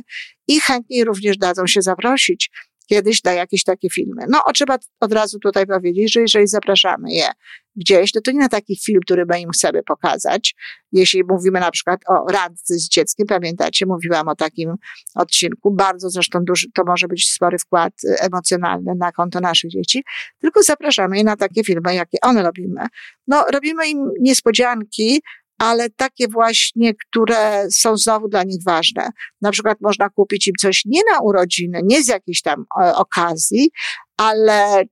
i 0.47 0.59
chętniej 0.59 1.03
również 1.03 1.37
dadzą 1.37 1.67
się 1.67 1.81
zaprosić 1.81 2.51
kiedyś 2.91 3.23
na 3.23 3.33
jakieś 3.33 3.63
takie 3.63 3.89
filmy. 3.89 4.25
No, 4.29 4.41
trzeba 4.53 4.77
od 4.99 5.13
razu 5.13 5.39
tutaj 5.39 5.67
powiedzieć, 5.67 6.13
że 6.13 6.21
jeżeli 6.21 6.47
zapraszamy 6.47 7.11
je 7.11 7.27
gdzieś, 7.75 8.11
to 8.11 8.21
to 8.21 8.31
nie 8.31 8.39
na 8.39 8.49
taki 8.49 8.75
film, 8.75 8.99
który 9.05 9.25
my 9.25 9.41
im 9.41 9.49
chcemy 9.49 9.83
pokazać. 9.83 10.55
Jeśli 10.91 11.23
mówimy 11.23 11.59
na 11.59 11.71
przykład 11.71 12.01
o 12.07 12.31
randce 12.31 12.73
z 12.73 12.89
dzieckiem, 12.89 13.27
pamiętacie, 13.27 13.85
mówiłam 13.85 14.27
o 14.27 14.35
takim 14.35 14.75
odcinku, 15.15 15.71
bardzo 15.71 16.09
zresztą 16.09 16.39
duży, 16.43 16.67
to 16.73 16.83
może 16.83 17.07
być 17.07 17.31
spory 17.31 17.57
wkład 17.57 17.93
emocjonalny 18.19 18.95
na 18.95 19.11
konto 19.11 19.39
naszych 19.39 19.71
dzieci, 19.71 20.03
tylko 20.39 20.63
zapraszamy 20.63 21.17
je 21.17 21.23
na 21.23 21.35
takie 21.35 21.63
filmy, 21.63 21.95
jakie 21.95 22.17
one 22.21 22.43
robimy. 22.43 22.81
No, 23.27 23.45
robimy 23.53 23.87
im 23.87 24.11
niespodzianki, 24.19 25.21
ale 25.61 25.89
takie 25.89 26.27
właśnie, 26.27 26.93
które 26.93 27.67
są 27.71 27.97
znowu 27.97 28.27
dla 28.27 28.43
nich 28.43 28.63
ważne. 28.65 29.09
Na 29.41 29.51
przykład 29.51 29.77
można 29.81 30.09
kupić 30.09 30.47
im 30.47 30.53
coś 30.59 30.81
nie 30.85 31.01
na 31.11 31.19
urodziny, 31.19 31.81
nie 31.83 32.03
z 32.03 32.07
jakiejś 32.07 32.41
tam 32.41 32.65
e, 32.81 32.95
okazji, 32.95 33.71
ale 34.17 34.83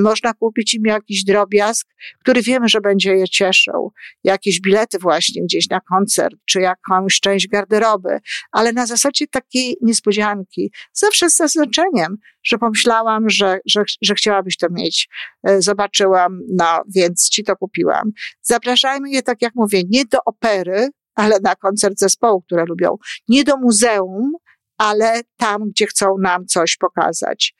można 0.00 0.34
kupić 0.34 0.74
im 0.74 0.82
jakiś 0.84 1.24
drobiazg, 1.24 1.86
który 2.20 2.42
wiemy, 2.42 2.68
że 2.68 2.80
będzie 2.80 3.14
je 3.16 3.28
cieszył. 3.28 3.92
Jakieś 4.24 4.60
bilety 4.60 4.98
właśnie 4.98 5.42
gdzieś 5.44 5.68
na 5.68 5.80
koncert, 5.80 6.34
czy 6.44 6.60
jakąś 6.60 7.20
część 7.20 7.48
garderoby, 7.48 8.18
ale 8.52 8.72
na 8.72 8.86
zasadzie 8.86 9.26
takiej 9.26 9.76
niespodzianki. 9.82 10.72
Zawsze 10.92 11.30
z 11.30 11.36
zaznaczeniem, 11.36 12.16
że 12.44 12.58
pomyślałam, 12.58 13.30
że, 13.30 13.58
że, 13.66 13.82
że 14.02 14.14
chciałabyś 14.14 14.56
to 14.56 14.66
mieć. 14.70 15.08
E, 15.48 15.62
zobaczyłam, 15.62 16.40
no 16.48 16.82
więc 16.94 17.28
ci 17.28 17.44
to 17.44 17.56
kupiłam. 17.56 18.12
Zapraszajmy 18.42 19.10
je, 19.10 19.22
tak 19.22 19.42
jak 19.42 19.54
mówię, 19.54 19.82
nie 19.88 20.04
do 20.04 20.18
opery, 20.26 20.88
ale 21.14 21.40
na 21.40 21.54
koncert 21.54 21.98
zespołu, 21.98 22.42
które 22.42 22.64
lubią. 22.64 22.96
Nie 23.28 23.44
do 23.44 23.56
muzeum, 23.56 24.32
ale 24.78 25.20
tam, 25.36 25.70
gdzie 25.70 25.86
chcą 25.86 26.18
nam 26.18 26.46
coś 26.46 26.76
pokazać 26.76 27.54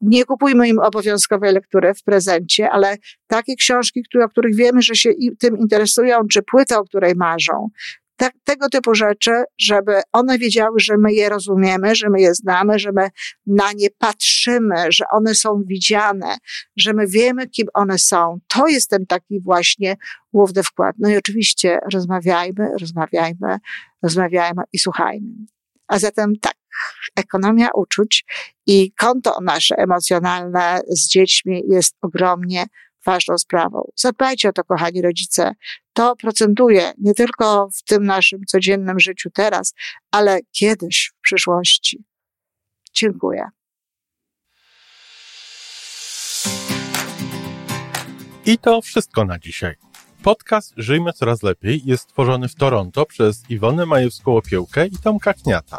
nie 0.00 0.24
kupujmy 0.24 0.68
im 0.68 0.78
obowiązkowej 0.78 1.52
lektury 1.52 1.94
w 1.94 2.02
prezencie, 2.02 2.70
ale 2.70 2.96
takie 3.26 3.56
książki, 3.56 4.02
które, 4.02 4.24
o 4.24 4.28
których 4.28 4.56
wiemy, 4.56 4.82
że 4.82 4.94
się 4.94 5.10
tym 5.38 5.58
interesują, 5.58 6.20
czy 6.32 6.42
płytę, 6.42 6.78
o 6.78 6.84
której 6.84 7.14
marzą. 7.14 7.68
Tak, 8.16 8.32
tego 8.44 8.68
typu 8.68 8.94
rzeczy, 8.94 9.30
żeby 9.60 9.92
one 10.12 10.38
wiedziały, 10.38 10.80
że 10.80 10.96
my 10.96 11.12
je 11.12 11.28
rozumiemy, 11.28 11.94
że 11.94 12.10
my 12.10 12.20
je 12.20 12.34
znamy, 12.34 12.78
że 12.78 12.92
my 12.92 13.08
na 13.46 13.72
nie 13.76 13.88
patrzymy, 13.98 14.76
że 14.88 15.04
one 15.12 15.34
są 15.34 15.62
widziane, 15.66 16.36
że 16.76 16.92
my 16.92 17.06
wiemy, 17.06 17.48
kim 17.48 17.66
one 17.74 17.98
są. 17.98 18.38
To 18.46 18.66
jest 18.66 18.90
ten 18.90 19.06
taki 19.06 19.40
właśnie 19.40 19.96
główny 20.32 20.62
wkład. 20.62 20.96
No 20.98 21.08
i 21.10 21.16
oczywiście 21.16 21.78
rozmawiajmy, 21.92 22.68
rozmawiajmy, 22.80 23.58
rozmawiajmy 24.02 24.62
i 24.72 24.78
słuchajmy. 24.78 25.32
A 25.88 25.98
zatem 25.98 26.32
tak, 26.40 26.54
ekonomia 27.16 27.68
uczuć 27.74 28.24
i 28.66 28.92
konto 28.92 29.38
nasze 29.42 29.74
emocjonalne 29.78 30.80
z 30.88 31.08
dziećmi 31.08 31.62
jest 31.68 31.96
ogromnie 32.02 32.66
ważną 33.06 33.38
sprawą. 33.38 33.90
Zadbajcie 33.96 34.48
o 34.48 34.52
to, 34.52 34.64
kochani 34.64 35.02
rodzice. 35.02 35.52
To 35.92 36.16
procentuje 36.16 36.92
nie 36.98 37.14
tylko 37.14 37.68
w 37.78 37.82
tym 37.82 38.04
naszym 38.04 38.44
codziennym 38.46 39.00
życiu 39.00 39.30
teraz, 39.30 39.74
ale 40.10 40.40
kiedyś 40.52 41.12
w 41.18 41.20
przyszłości. 41.20 42.04
Dziękuję. 42.94 43.48
I 48.46 48.58
to 48.58 48.82
wszystko 48.82 49.24
na 49.24 49.38
dzisiaj. 49.38 49.74
Podcast 50.22 50.74
Żyjmy 50.76 51.12
Coraz 51.12 51.42
Lepiej 51.42 51.82
jest 51.84 52.02
stworzony 52.02 52.48
w 52.48 52.54
Toronto 52.54 53.06
przez 53.06 53.50
Iwonę 53.50 53.84
Majewską-Opiełkę 53.84 54.88
i 54.92 54.98
Tomka 54.98 55.34
Kniata. 55.34 55.78